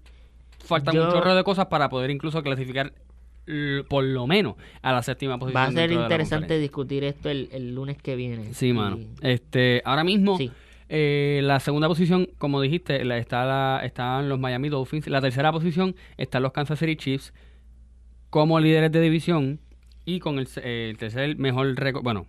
faltan 0.63 0.95
yo- 0.95 1.05
un 1.05 1.11
chorro 1.11 1.35
de 1.35 1.43
cosas 1.43 1.67
para 1.67 1.89
poder 1.89 2.09
incluso 2.11 2.41
clasificar 2.43 2.91
por 3.87 4.03
lo 4.03 4.27
menos 4.27 4.55
a 4.83 4.91
la 4.91 5.01
séptima 5.01 5.39
posición. 5.39 5.63
va 5.63 5.67
a 5.67 5.71
ser 5.71 5.91
interesante 5.91 6.59
discutir 6.59 7.03
esto 7.03 7.29
el, 7.31 7.49
el 7.51 7.73
lunes 7.73 7.97
que 7.97 8.15
viene. 8.15 8.53
Sí, 8.53 8.73
mano. 8.73 8.99
Este, 9.21 9.81
ahora 9.85 10.03
mismo, 10.03 10.37
Sí. 10.37 10.51
eh, 10.87 11.39
la 11.43 11.59
segunda 11.59 11.87
posición, 11.87 12.29
como 12.37 12.61
dijiste, 12.61 13.03
la, 13.03 13.17
está 13.17 13.45
la, 13.45 13.81
están 13.83 14.29
los 14.29 14.39
Miami 14.39 14.69
Dolphins. 14.69 15.07
La 15.07 15.19
tercera 15.19 15.51
posición 15.51 15.95
están 16.17 16.43
los 16.43 16.51
Kansas 16.51 16.77
City 16.77 16.95
Chiefs 16.95 17.33
como 18.29 18.59
líderes 18.59 18.91
de 18.91 19.01
división 19.01 19.59
y 20.05 20.19
con 20.19 20.39
el, 20.39 20.47
el 20.63 20.97
tercer 20.97 21.37
mejor 21.37 21.75
récord, 21.75 22.03
bueno, 22.03 22.25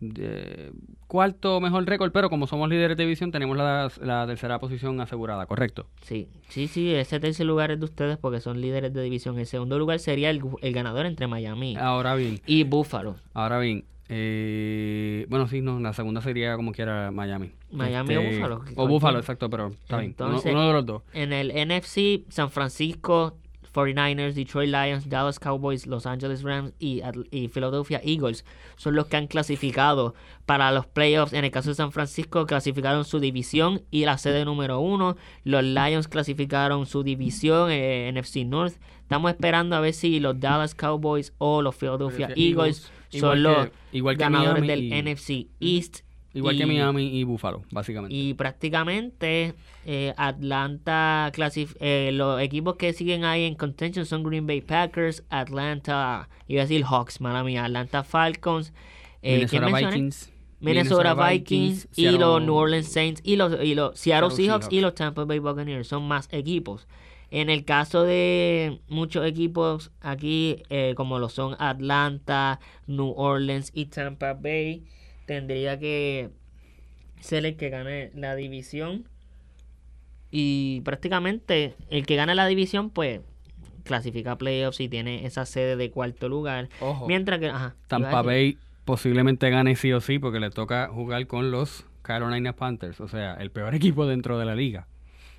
de- 0.00 0.72
cuarto 1.06 1.60
mejor 1.60 1.84
récord, 1.86 2.10
pero 2.12 2.30
como 2.30 2.46
somos 2.46 2.68
líderes 2.70 2.96
de 2.96 3.02
división 3.04 3.30
tenemos 3.32 3.56
la, 3.56 3.90
la 4.00 4.26
tercera 4.26 4.58
posición 4.58 5.00
asegurada, 5.00 5.44
¿correcto? 5.46 5.86
Sí, 6.02 6.28
sí, 6.48 6.68
sí, 6.68 6.94
ese 6.94 7.20
tercer 7.20 7.44
lugar 7.46 7.70
es 7.70 7.78
de 7.80 7.84
ustedes 7.84 8.16
porque 8.16 8.40
son 8.40 8.60
líderes 8.60 8.94
de 8.94 9.02
división. 9.02 9.38
El 9.38 9.46
segundo 9.46 9.78
lugar 9.78 9.98
sería 9.98 10.30
el, 10.30 10.40
el 10.62 10.72
ganador 10.72 11.04
entre 11.06 11.26
Miami 11.26 11.76
Ahora 11.76 12.14
bien, 12.14 12.40
y 12.46 12.64
Buffalo. 12.64 13.16
ahora 13.34 13.58
bien, 13.58 13.84
eh, 14.08 15.26
bueno, 15.28 15.46
sí, 15.48 15.60
no, 15.60 15.78
la 15.80 15.92
segunda 15.92 16.20
sería 16.22 16.56
como 16.56 16.72
quiera 16.72 17.10
Miami. 17.10 17.50
Miami 17.70 18.16
o 18.16 18.20
Este, 18.20 18.34
Buffalo, 18.36 18.64
O. 18.76 18.88
Búfalo, 18.88 19.18
exacto, 19.18 19.48
pero 19.50 19.68
está 19.68 19.98
bien. 19.98 20.14
Uno- 20.18 20.40
uno 20.44 20.66
de 20.66 20.72
los 20.72 20.86
dos. 20.86 21.02
En 21.12 21.32
el 21.32 21.50
NFC, 21.52 22.24
San 22.28 22.50
Francisco 22.50 23.36
49ers, 23.72 24.34
Detroit 24.34 24.68
Lions, 24.70 25.08
Dallas 25.08 25.38
Cowboys, 25.38 25.86
Los 25.86 26.06
Angeles 26.06 26.42
Rams 26.42 26.72
y, 26.78 27.02
y 27.30 27.48
Philadelphia 27.48 28.00
Eagles 28.04 28.44
son 28.76 28.94
los 28.94 29.06
que 29.06 29.16
han 29.16 29.26
clasificado 29.26 30.14
para 30.46 30.72
los 30.72 30.86
playoffs. 30.86 31.32
En 31.32 31.44
el 31.44 31.50
caso 31.50 31.68
de 31.70 31.74
San 31.74 31.92
Francisco, 31.92 32.46
clasificaron 32.46 33.04
su 33.04 33.20
división 33.20 33.82
y 33.90 34.04
la 34.04 34.18
sede 34.18 34.44
número 34.44 34.80
uno. 34.80 35.16
Los 35.44 35.62
Lions 35.64 36.08
clasificaron 36.08 36.86
su 36.86 37.02
división, 37.02 37.70
eh, 37.70 38.10
NFC 38.12 38.44
North. 38.44 38.74
Estamos 39.02 39.30
esperando 39.32 39.74
a 39.76 39.80
ver 39.80 39.92
si 39.94 40.20
los 40.20 40.38
Dallas 40.38 40.74
Cowboys 40.74 41.32
o 41.38 41.62
los 41.62 41.74
Philadelphia 41.74 42.28
Philadelphia 42.28 42.44
Eagles 42.62 42.90
son 43.20 43.42
los 43.42 43.66
que- 43.66 43.72
igual 43.98 44.16
que 44.16 44.20
ganadores 44.24 44.66
del 44.66 44.84
y- 44.84 44.92
NFC 45.02 45.48
East. 45.60 46.00
Igual 46.32 46.56
que 46.56 46.62
Y- 46.62 46.66
Miami 46.66 47.06
y 47.18 47.24
Buffalo, 47.24 47.62
básicamente. 47.72 48.14
y 48.14 48.34
prácticamente 48.34 49.54
eh, 49.84 50.14
Atlanta, 50.16 51.32
eh, 51.80 52.10
los 52.12 52.40
equipos 52.40 52.76
que 52.76 52.92
siguen 52.92 53.24
ahí 53.24 53.44
en 53.44 53.54
contention 53.54 54.06
son 54.06 54.22
Green 54.22 54.46
Bay 54.46 54.60
Packers, 54.60 55.24
Atlanta, 55.28 56.28
iba 56.46 56.62
a 56.62 56.64
decir 56.66 56.84
Hawks, 56.84 57.20
mala 57.20 57.42
mía, 57.42 57.64
Atlanta 57.64 58.04
Falcons, 58.04 58.72
eh, 59.22 59.46
¿quién 59.48 59.64
Minnesota? 59.64 59.88
Vikings. 59.90 60.32
Minnesota 60.60 61.14
Vikings, 61.14 61.88
y 61.96 62.02
Seattle- 62.02 62.18
los 62.18 62.42
New 62.42 62.54
Orleans 62.54 62.86
Saints 62.88 63.22
y 63.24 63.36
los, 63.36 63.52
y 63.64 63.74
los 63.74 63.98
Seattle, 63.98 64.28
Seattle 64.30 64.36
Seahawks, 64.36 64.68
y 64.70 64.80
los 64.82 64.94
Tampa 64.94 65.24
Bay 65.24 65.38
Buccaneers 65.38 65.88
son 65.88 66.06
más 66.06 66.28
equipos. 66.32 66.86
En 67.32 67.48
el 67.48 67.64
caso 67.64 68.02
de 68.02 68.80
muchos 68.88 69.24
equipos 69.26 69.90
aquí, 70.00 70.62
eh, 70.68 70.94
como 70.96 71.18
lo 71.18 71.28
son 71.28 71.56
Atlanta, 71.58 72.60
New 72.86 73.14
Orleans 73.16 73.70
y 73.74 73.86
Tampa 73.86 74.34
Bay, 74.34 74.84
tendría 75.30 75.78
que 75.78 76.30
ser 77.20 77.46
el 77.46 77.56
que 77.56 77.70
gane 77.70 78.10
la 78.16 78.34
división. 78.34 79.04
Y 80.32 80.80
prácticamente 80.80 81.76
el 81.88 82.04
que 82.04 82.16
gane 82.16 82.34
la 82.34 82.48
división, 82.48 82.90
pues 82.90 83.20
clasifica 83.84 84.32
a 84.32 84.38
playoffs 84.38 84.80
y 84.80 84.88
tiene 84.88 85.24
esa 85.26 85.46
sede 85.46 85.76
de 85.76 85.92
cuarto 85.92 86.28
lugar. 86.28 86.68
Ojo, 86.80 87.06
Mientras 87.06 87.38
que, 87.38 87.46
ajá, 87.48 87.76
Tampa 87.86 88.22
Bay 88.22 88.58
posiblemente 88.84 89.50
gane 89.50 89.76
sí 89.76 89.92
o 89.92 90.00
sí 90.00 90.18
porque 90.18 90.40
le 90.40 90.50
toca 90.50 90.88
jugar 90.88 91.24
con 91.28 91.52
los 91.52 91.86
Carolina 92.02 92.56
Panthers, 92.56 93.00
o 93.00 93.06
sea, 93.06 93.34
el 93.34 93.52
peor 93.52 93.72
equipo 93.76 94.06
dentro 94.06 94.36
de 94.36 94.46
la 94.46 94.56
liga. 94.56 94.88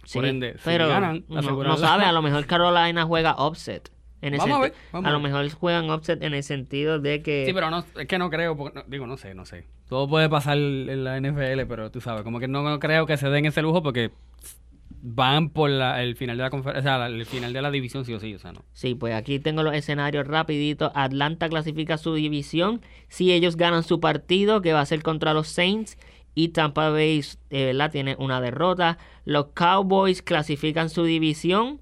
Sí, 0.05 0.19
Por 0.19 0.25
ende, 0.25 0.53
si 0.53 0.59
pero 0.63 0.87
ganan, 0.87 1.25
no, 1.27 1.41
no 1.41 1.75
sabe, 1.75 2.05
a 2.05 2.13
lo 2.13 2.21
mejor 2.21 2.45
Carolina 2.47 3.03
juega 3.03 3.33
offset. 3.35 3.91
En 4.21 4.37
Vamos 4.37 4.55
a 4.55 4.61
ver, 4.61 4.73
vamos 4.93 5.05
a 5.07 5.09
a 5.09 5.13
lo 5.13 5.19
mejor 5.19 5.49
juegan 5.49 5.89
offset 5.89 6.21
en 6.21 6.33
el 6.35 6.43
sentido 6.43 6.99
de 6.99 7.23
que 7.23 7.43
Sí, 7.45 7.53
pero 7.53 7.71
no, 7.71 7.83
es 7.99 8.07
que 8.07 8.19
no 8.19 8.29
creo, 8.29 8.55
porque 8.55 8.79
no- 8.79 8.85
digo, 8.87 9.07
no 9.07 9.17
sé, 9.17 9.33
no 9.33 9.45
sé. 9.45 9.65
Todo 9.91 10.07
puede 10.07 10.29
pasar 10.29 10.57
en 10.57 11.03
la 11.03 11.17
NFL, 11.19 11.65
pero 11.67 11.91
tú 11.91 11.99
sabes, 11.99 12.23
como 12.23 12.39
que 12.39 12.47
no, 12.47 12.79
creo 12.79 13.05
que 13.05 13.17
se 13.17 13.29
den 13.29 13.45
ese 13.45 13.61
lujo 13.61 13.83
porque 13.83 14.11
van 15.01 15.49
por 15.49 15.69
la- 15.69 16.01
el 16.01 16.15
final 16.15 16.37
de 16.37 16.43
la 16.43 16.49
o 16.49 17.05
el 17.07 17.25
final 17.25 17.51
de 17.51 17.61
la 17.61 17.69
división 17.71 18.05
sí 18.05 18.13
o 18.13 18.19
sí, 18.21 18.33
o 18.33 18.39
sea, 18.39 18.53
no. 18.53 18.63
Sí, 18.71 18.95
pues 18.95 19.13
aquí 19.13 19.37
tengo 19.39 19.63
los 19.63 19.75
escenarios 19.75 20.25
rapidito. 20.27 20.93
Atlanta 20.95 21.49
clasifica 21.49 21.97
su 21.97 22.13
división 22.13 22.79
si 23.09 23.33
ellos 23.33 23.57
ganan 23.57 23.83
su 23.83 23.99
partido, 23.99 24.61
que 24.61 24.71
va 24.71 24.79
a 24.79 24.85
ser 24.85 25.03
contra 25.03 25.33
los 25.33 25.49
Saints. 25.49 25.97
Y 26.33 26.49
Tampa 26.49 26.89
Bay, 26.89 27.21
eh, 27.49 27.65
¿verdad? 27.65 27.91
Tiene 27.91 28.15
una 28.17 28.39
derrota. 28.39 28.97
Los 29.25 29.47
Cowboys 29.47 30.21
clasifican 30.21 30.89
su 30.89 31.03
división 31.03 31.81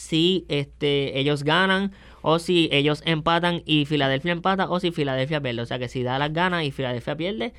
si 0.00 0.46
este, 0.48 1.18
ellos 1.18 1.44
ganan 1.44 1.92
o 2.22 2.38
si 2.38 2.68
ellos 2.72 3.02
empatan 3.04 3.62
y 3.66 3.84
Filadelfia 3.84 4.32
empata 4.32 4.68
o 4.70 4.80
si 4.80 4.90
Filadelfia 4.92 5.40
pierde. 5.40 5.62
O 5.62 5.66
sea 5.66 5.78
que 5.78 5.88
si 5.88 6.02
Dallas 6.02 6.32
gana 6.32 6.64
y 6.64 6.70
Filadelfia 6.70 7.16
pierde, 7.16 7.52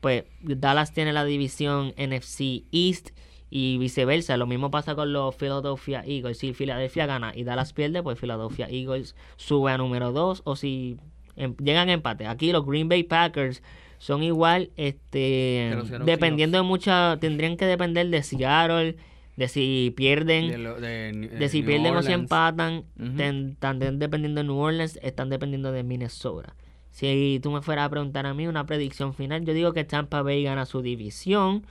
pues 0.00 0.24
Dallas 0.42 0.92
tiene 0.92 1.12
la 1.12 1.24
división 1.24 1.94
NFC 1.96 2.64
East 2.72 3.10
y 3.50 3.78
viceversa. 3.78 4.36
Lo 4.36 4.46
mismo 4.46 4.70
pasa 4.70 4.94
con 4.94 5.12
los 5.12 5.34
Philadelphia 5.34 6.04
Eagles. 6.06 6.38
Si 6.38 6.52
Philadelphia 6.52 7.06
gana 7.06 7.32
y 7.34 7.44
Dallas 7.44 7.72
pierde, 7.72 8.02
pues 8.02 8.18
Philadelphia 8.18 8.68
Eagles 8.70 9.16
sube 9.36 9.72
a 9.72 9.78
número 9.78 10.12
2 10.12 10.42
o 10.44 10.56
si 10.56 10.98
em, 11.36 11.56
llegan 11.56 11.88
a 11.88 11.92
empate. 11.92 12.26
Aquí 12.26 12.52
los 12.52 12.66
Green 12.66 12.88
Bay 12.88 13.02
Packers 13.02 13.62
son 13.98 14.22
igual, 14.22 14.70
este, 14.76 15.76
dependiendo 16.04 16.58
de 16.58 16.62
mucha, 16.62 17.16
tendrían 17.18 17.56
que 17.56 17.64
depender 17.64 18.08
de 18.08 18.22
Seattle, 18.22 18.96
de 19.38 19.46
si 19.46 19.94
pierden, 19.96 20.48
De, 20.50 20.58
lo- 20.58 20.80
de, 20.80 21.12
de 21.12 21.48
si 21.48 21.58
New 21.60 21.66
pierden 21.68 21.94
o 21.96 22.02
si 22.02 22.12
empatan, 22.12 22.84
ten- 23.16 23.50
están 23.50 23.78
dependiendo 23.78 24.40
de 24.40 24.46
New 24.48 24.56
Orleans, 24.58 24.98
están 25.00 25.30
dependiendo 25.30 25.70
de 25.70 25.84
Minnesota. 25.84 26.56
Si 26.90 27.38
tú 27.40 27.52
me 27.52 27.62
fueras 27.62 27.86
a 27.86 27.88
preguntar 27.90 28.26
a 28.26 28.34
mí 28.34 28.48
una 28.48 28.66
predicción 28.66 29.14
final, 29.14 29.44
yo 29.44 29.54
digo 29.54 29.72
que 29.72 29.84
Tampa 29.84 30.22
Bay 30.22 30.42
gana 30.42 30.66
su 30.66 30.82
división. 30.82 31.64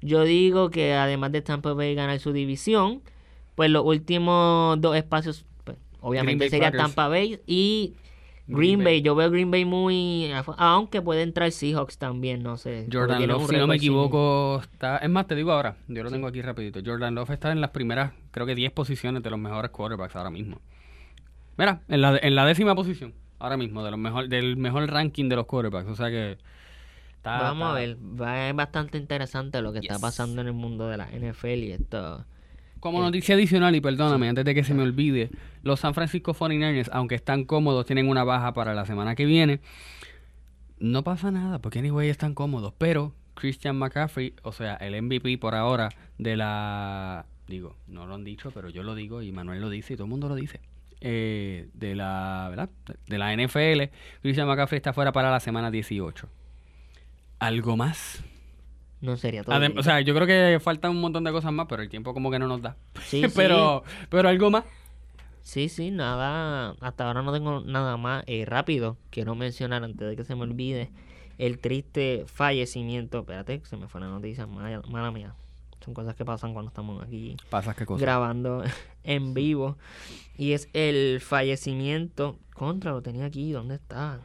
Yo 0.00 0.24
digo 0.24 0.70
que 0.70 0.94
además 0.94 1.30
de 1.30 1.42
Tampa 1.42 1.72
Bay 1.74 1.94
ganar 1.94 2.18
su 2.18 2.32
división, 2.32 3.02
pues 3.54 3.70
los 3.70 3.84
últimos 3.84 4.80
dos 4.80 4.96
espacios, 4.96 5.44
pues, 5.62 5.78
obviamente 6.00 6.50
sería 6.50 6.72
Packers. 6.72 6.82
Tampa 6.82 7.06
Bay 7.06 7.38
y 7.46 7.94
Green 8.46 8.58
Green, 8.58 8.78
Bay. 8.78 8.84
Bay. 8.84 9.02
Yo 9.02 9.14
veo 9.14 9.30
Green 9.30 9.50
Bay 9.50 9.64
muy... 9.64 10.30
Aunque 10.58 11.00
puede 11.00 11.22
entrar 11.22 11.50
Seahawks 11.52 11.96
también, 11.98 12.42
no 12.42 12.56
sé. 12.56 12.86
Jordan 12.92 13.26
Love, 13.26 13.48
si 13.48 13.56
no 13.56 13.66
me 13.66 13.76
equivoco, 13.76 14.60
está... 14.62 14.96
Es 14.98 15.08
más, 15.10 15.26
te 15.26 15.34
digo 15.36 15.52
ahora, 15.52 15.76
yo 15.88 16.02
lo 16.02 16.10
tengo 16.10 16.26
aquí 16.26 16.42
rapidito. 16.42 16.80
Jordan 16.84 17.14
Love 17.14 17.30
está 17.30 17.52
en 17.52 17.60
las 17.60 17.70
primeras, 17.70 18.12
creo 18.32 18.44
que 18.46 18.54
10 18.54 18.72
posiciones 18.72 19.22
de 19.22 19.30
los 19.30 19.38
mejores 19.38 19.70
quarterbacks 19.70 20.16
ahora 20.16 20.30
mismo. 20.30 20.60
Mira, 21.56 21.82
en 21.88 22.00
la, 22.00 22.18
en 22.18 22.34
la 22.34 22.44
décima 22.46 22.74
posición, 22.74 23.14
ahora 23.38 23.56
mismo, 23.56 23.84
de 23.84 23.90
los 23.90 24.00
mejor, 24.00 24.28
del 24.28 24.56
mejor 24.56 24.90
ranking 24.90 25.28
de 25.28 25.36
los 25.36 25.46
quarterbacks. 25.46 25.88
O 25.88 25.94
sea 25.94 26.10
que... 26.10 26.38
está- 27.16 27.38
Vamos 27.42 27.70
a 27.70 27.74
ver, 27.74 27.96
va- 27.96 28.48
es 28.48 28.56
bastante 28.56 28.98
interesante 28.98 29.62
lo 29.62 29.72
que 29.72 29.78
está 29.78 29.98
pasando 30.00 30.40
en 30.40 30.48
el 30.48 30.52
mundo 30.54 30.88
de 30.88 30.96
la 30.96 31.06
NFL 31.06 31.46
y 31.62 31.72
esto. 31.72 32.24
Como 32.82 33.00
noticia 33.00 33.36
adicional, 33.36 33.76
y 33.76 33.80
perdóname, 33.80 34.28
antes 34.28 34.44
de 34.44 34.56
que 34.56 34.64
se 34.64 34.74
me 34.74 34.82
olvide, 34.82 35.30
los 35.62 35.78
San 35.78 35.94
Francisco 35.94 36.34
49ers, 36.34 36.88
aunque 36.92 37.14
están 37.14 37.44
cómodos, 37.44 37.86
tienen 37.86 38.08
una 38.08 38.24
baja 38.24 38.52
para 38.54 38.74
la 38.74 38.84
semana 38.86 39.14
que 39.14 39.24
viene. 39.24 39.60
No 40.80 41.04
pasa 41.04 41.30
nada, 41.30 41.60
porque 41.60 41.78
anyway 41.78 42.08
están 42.08 42.34
cómodos. 42.34 42.74
Pero 42.78 43.14
Christian 43.34 43.76
McCaffrey, 43.76 44.34
o 44.42 44.50
sea, 44.50 44.74
el 44.74 45.00
MVP 45.00 45.38
por 45.38 45.54
ahora 45.54 45.90
de 46.18 46.36
la... 46.36 47.24
Digo, 47.46 47.76
no 47.86 48.04
lo 48.08 48.16
han 48.16 48.24
dicho, 48.24 48.50
pero 48.50 48.68
yo 48.68 48.82
lo 48.82 48.96
digo 48.96 49.22
y 49.22 49.30
Manuel 49.30 49.60
lo 49.60 49.70
dice 49.70 49.92
y 49.92 49.96
todo 49.96 50.06
el 50.06 50.10
mundo 50.10 50.28
lo 50.28 50.34
dice. 50.34 50.58
eh, 51.00 51.68
de 51.74 51.94
la 51.94 52.48
¿verdad? 52.50 52.68
de 53.06 53.18
la 53.18 53.32
NFL, 53.36 53.94
Christian 54.22 54.48
McCaffrey 54.48 54.78
está 54.78 54.92
fuera 54.92 55.12
para 55.12 55.30
la 55.30 55.38
semana 55.38 55.70
18. 55.70 56.28
¿Algo 57.38 57.76
más? 57.76 58.24
No 59.02 59.16
sería 59.18 59.42
todo. 59.44 59.54
Adem- 59.54 59.78
o 59.78 59.82
sea, 59.82 60.00
yo 60.00 60.14
creo 60.14 60.26
que 60.26 60.58
faltan 60.60 60.92
un 60.92 61.00
montón 61.02 61.24
de 61.24 61.32
cosas 61.32 61.52
más, 61.52 61.66
pero 61.68 61.82
el 61.82 61.90
tiempo 61.90 62.14
como 62.14 62.30
que 62.30 62.38
no 62.38 62.46
nos 62.48 62.62
da. 62.62 62.76
Sí, 63.04 63.22
sí. 63.28 63.32
pero, 63.36 63.82
pero 64.08 64.28
algo 64.30 64.50
más. 64.50 64.64
Sí, 65.42 65.68
sí, 65.68 65.90
nada. 65.90 66.76
Hasta 66.80 67.06
ahora 67.06 67.20
no 67.22 67.32
tengo 67.32 67.60
nada 67.60 67.96
más 67.98 68.22
eh, 68.28 68.44
rápido. 68.46 68.96
Quiero 69.10 69.34
mencionar 69.34 69.82
antes 69.84 70.08
de 70.08 70.16
que 70.16 70.24
se 70.24 70.34
me 70.36 70.42
olvide 70.42 70.90
el 71.36 71.58
triste 71.58 72.24
fallecimiento. 72.26 73.18
Espérate, 73.20 73.58
que 73.60 73.66
se 73.66 73.76
me 73.76 73.88
fue 73.88 74.00
la 74.00 74.06
noticia. 74.06 74.46
Mala, 74.46 74.80
mala 74.88 75.10
mía. 75.10 75.34
Son 75.84 75.94
cosas 75.94 76.14
que 76.14 76.24
pasan 76.24 76.52
cuando 76.52 76.68
estamos 76.68 77.02
aquí 77.02 77.36
Pasas 77.50 77.74
qué 77.74 77.84
cosa. 77.84 78.00
grabando 78.00 78.62
en 79.02 79.34
vivo. 79.34 79.76
Y 80.38 80.52
es 80.52 80.68
el 80.74 81.20
fallecimiento. 81.20 82.38
Contra, 82.54 82.92
lo 82.92 83.02
tenía 83.02 83.24
aquí. 83.24 83.50
¿Dónde 83.50 83.74
está? 83.74 84.20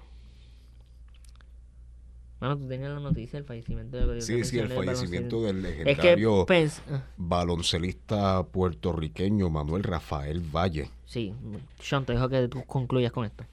Bueno, 2.39 2.58
tú 2.58 2.67
tenías 2.67 2.91
la 2.91 3.00
noticia 3.00 3.39
del 3.39 3.45
fallecimiento 3.45 3.97
de 3.97 4.21
Sí, 4.21 4.43
sí, 4.43 4.60
el 4.60 4.69
fallecimiento 4.69 5.41
del 5.41 5.65
Es 5.65 5.73
que 5.73 5.86
legendario 5.86 6.45
ah, 6.47 7.04
baloncelista 7.17 8.43
puertorriqueño 8.43 9.50
Manuel 9.50 9.84
Rafael 9.84 10.41
Valle. 10.41 10.91
Sí, 11.06 11.34
Sean, 11.80 12.06
te 12.06 12.13
dejo 12.13 12.30
que 12.30 12.47
tú 12.47 12.63
concluyas 12.65 13.12
con 13.12 13.26
esto. 13.26 13.45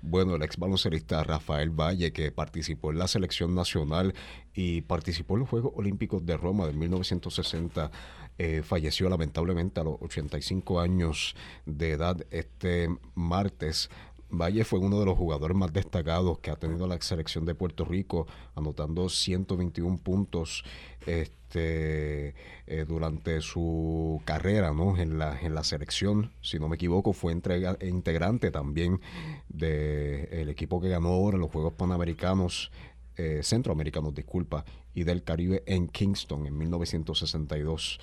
Bueno, 0.00 0.36
el 0.36 0.42
ex 0.42 0.56
baloncelista 0.56 1.22
Rafael 1.22 1.70
Valle, 1.70 2.12
que 2.12 2.32
participó 2.32 2.92
en 2.92 2.98
la 2.98 3.08
selección 3.08 3.54
nacional 3.54 4.14
y 4.54 4.82
participó 4.82 5.34
en 5.34 5.40
los 5.40 5.48
Juegos 5.48 5.72
Olímpicos 5.74 6.24
de 6.24 6.36
Roma 6.36 6.66
de 6.66 6.72
1960, 6.72 7.90
eh, 8.38 8.62
falleció 8.62 9.10
lamentablemente 9.10 9.80
a 9.80 9.84
los 9.84 10.00
85 10.00 10.80
años 10.80 11.34
de 11.66 11.90
edad 11.90 12.16
este 12.30 12.88
martes. 13.14 13.90
Valle 14.30 14.64
fue 14.64 14.78
uno 14.78 15.00
de 15.00 15.06
los 15.06 15.16
jugadores 15.16 15.56
más 15.56 15.72
destacados 15.72 16.38
que 16.38 16.50
ha 16.50 16.56
tenido 16.56 16.86
la 16.86 17.00
selección 17.00 17.44
de 17.44 17.54
Puerto 17.54 17.84
Rico, 17.84 18.26
anotando 18.54 19.08
121 19.08 19.98
puntos 19.98 20.64
este, 21.06 22.34
eh, 22.66 22.84
durante 22.86 23.40
su 23.40 24.20
carrera 24.24 24.72
¿no? 24.72 24.96
en, 24.96 25.18
la, 25.18 25.40
en 25.40 25.54
la 25.54 25.64
selección. 25.64 26.30
Si 26.40 26.58
no 26.58 26.68
me 26.68 26.76
equivoco, 26.76 27.12
fue 27.12 27.32
integrante 27.32 28.50
también 28.50 29.00
del 29.48 30.48
equipo 30.48 30.80
que 30.80 30.88
ganó 30.88 31.08
ahora 31.08 31.38
los 31.38 31.50
Juegos 31.50 31.74
Panamericanos, 31.74 32.70
eh, 33.16 33.40
Centroamericanos, 33.42 34.14
disculpa, 34.14 34.64
y 34.94 35.04
del 35.04 35.22
Caribe 35.22 35.62
en 35.66 35.88
Kingston 35.88 36.46
en 36.46 36.56
1962. 36.56 38.00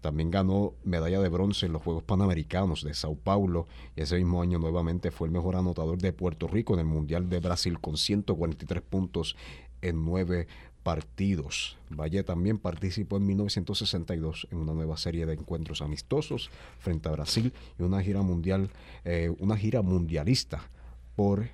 También 0.00 0.30
ganó 0.30 0.74
medalla 0.84 1.20
de 1.20 1.28
bronce 1.28 1.66
en 1.66 1.72
los 1.72 1.82
Juegos 1.82 2.04
Panamericanos 2.04 2.84
de 2.84 2.94
Sao 2.94 3.16
Paulo 3.16 3.66
y 3.96 4.02
ese 4.02 4.16
mismo 4.16 4.42
año 4.42 4.58
nuevamente 4.58 5.10
fue 5.10 5.28
el 5.28 5.32
mejor 5.32 5.56
anotador 5.56 5.98
de 5.98 6.12
Puerto 6.12 6.46
Rico 6.46 6.74
en 6.74 6.80
el 6.80 6.86
Mundial 6.86 7.28
de 7.28 7.40
Brasil 7.40 7.80
con 7.80 7.96
143 7.96 8.82
puntos 8.82 9.36
en 9.82 10.04
nueve 10.04 10.46
partidos. 10.82 11.76
Valle 11.90 12.22
también 12.22 12.58
participó 12.58 13.16
en 13.16 13.26
1962 13.26 14.48
en 14.50 14.58
una 14.58 14.72
nueva 14.72 14.96
serie 14.96 15.26
de 15.26 15.34
encuentros 15.34 15.82
amistosos 15.82 16.50
frente 16.78 17.08
a 17.08 17.12
Brasil 17.12 17.52
y 17.78 17.82
una 17.82 18.00
gira 18.02 18.22
mundial, 18.22 18.70
eh, 19.04 19.34
una 19.38 19.56
gira 19.56 19.82
mundialista 19.82 20.62
por 21.16 21.48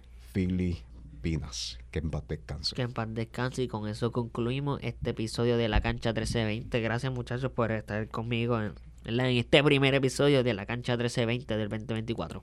Filipinas. 1.29 1.79
Que 1.91 2.01
en 2.01 2.11
paz 2.11 2.25
descanse. 2.29 2.75
Que 2.77 2.83
en 2.83 2.93
paz 2.93 3.09
descanse 3.11 3.63
y 3.63 3.69
con 3.69 3.89
eso 3.89 4.13
concluimos 4.13 4.79
este 4.83 5.11
episodio 5.11 5.57
de 5.57 5.69
La 5.69 5.81
Cancha 5.81 6.11
1320. 6.11 6.81
Gracias 6.81 7.13
muchachos 7.13 7.51
por 7.53 7.73
estar 7.73 8.09
conmigo 8.09 8.61
en, 8.61 8.73
en 9.07 9.17
la- 9.17 9.29
en 9.31 9.37
este 9.39 9.63
primer 9.65 9.95
episodio 9.95 10.43
de 10.45 10.53
La 10.55 10.67
Cancha 10.67 10.93
1320 10.97 11.57
del 11.57 11.69
2024. 11.71 12.43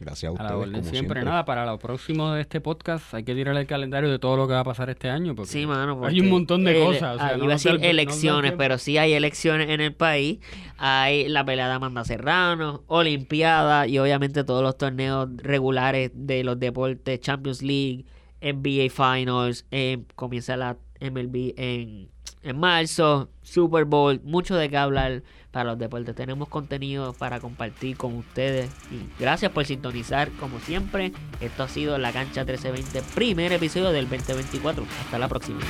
Gracias 0.00 0.24
a 0.24 0.28
A 0.28 0.32
ustedes. 0.32 0.50
la 0.50 0.56
orden 0.56 0.72
como 0.74 0.82
siempre. 0.84 0.98
siempre. 1.00 1.24
Nada, 1.24 1.44
para 1.44 1.66
lo 1.66 1.76
próximo 1.78 2.30
de 2.32 2.42
este 2.42 2.60
podcast 2.60 3.14
hay 3.14 3.24
que 3.24 3.34
tirar 3.34 3.56
el 3.56 3.66
calendario 3.66 4.08
de 4.10 4.18
todo 4.20 4.36
lo 4.36 4.46
que 4.46 4.52
va 4.52 4.60
a 4.60 4.64
pasar 4.64 4.90
este 4.90 5.08
año. 5.10 5.34
Porque 5.34 5.50
Sí, 5.50 5.66
mano. 5.66 5.92
hay 5.94 5.98
porque 5.98 6.20
un 6.20 6.28
montón 6.30 6.62
de 6.64 6.78
el- 6.78 6.84
cosas. 6.86 7.16
O 7.16 7.18
sea, 7.18 7.28
ah, 7.28 7.36
no 7.36 7.44
iba 7.44 7.54
a 7.54 7.56
decir 7.56 7.72
el- 7.72 7.84
elecciones, 7.84 8.52
pero 8.56 8.78
sí 8.78 8.96
hay 8.98 9.14
elecciones 9.14 9.70
en 9.70 9.80
el 9.80 9.94
país. 9.94 10.38
Hay 10.76 11.28
la 11.28 11.44
pelea 11.44 11.66
de 11.66 11.72
Amanda 11.74 12.04
Serrano, 12.04 12.84
Olimpiada 12.86 13.86
y 13.88 13.98
obviamente 13.98 14.44
todos 14.44 14.62
los 14.62 14.76
torneos 14.78 15.30
regulares 15.38 16.12
de 16.14 16.44
los 16.44 16.60
deportes, 16.60 17.20
Champions 17.20 17.62
League, 17.62 18.04
NBA 18.40 18.90
Finals, 18.90 19.66
eh, 19.70 20.02
comienza 20.14 20.56
la 20.56 20.76
MLB 21.00 21.54
en, 21.56 22.08
en 22.42 22.58
marzo, 22.58 23.30
Super 23.42 23.84
Bowl, 23.84 24.20
mucho 24.24 24.56
de 24.56 24.68
qué 24.68 24.76
hablar 24.76 25.22
para 25.50 25.70
los 25.70 25.78
deportes. 25.78 26.14
Tenemos 26.14 26.48
contenido 26.48 27.12
para 27.14 27.40
compartir 27.40 27.96
con 27.96 28.14
ustedes 28.14 28.70
y 28.90 29.20
gracias 29.20 29.52
por 29.52 29.64
sintonizar 29.64 30.30
como 30.32 30.60
siempre. 30.60 31.12
Esto 31.40 31.64
ha 31.64 31.68
sido 31.68 31.98
La 31.98 32.12
Cancha 32.12 32.44
1320, 32.44 33.02
primer 33.14 33.52
episodio 33.52 33.90
del 33.90 34.08
2024. 34.08 34.84
Hasta 35.04 35.18
la 35.18 35.28
próxima. 35.28 35.60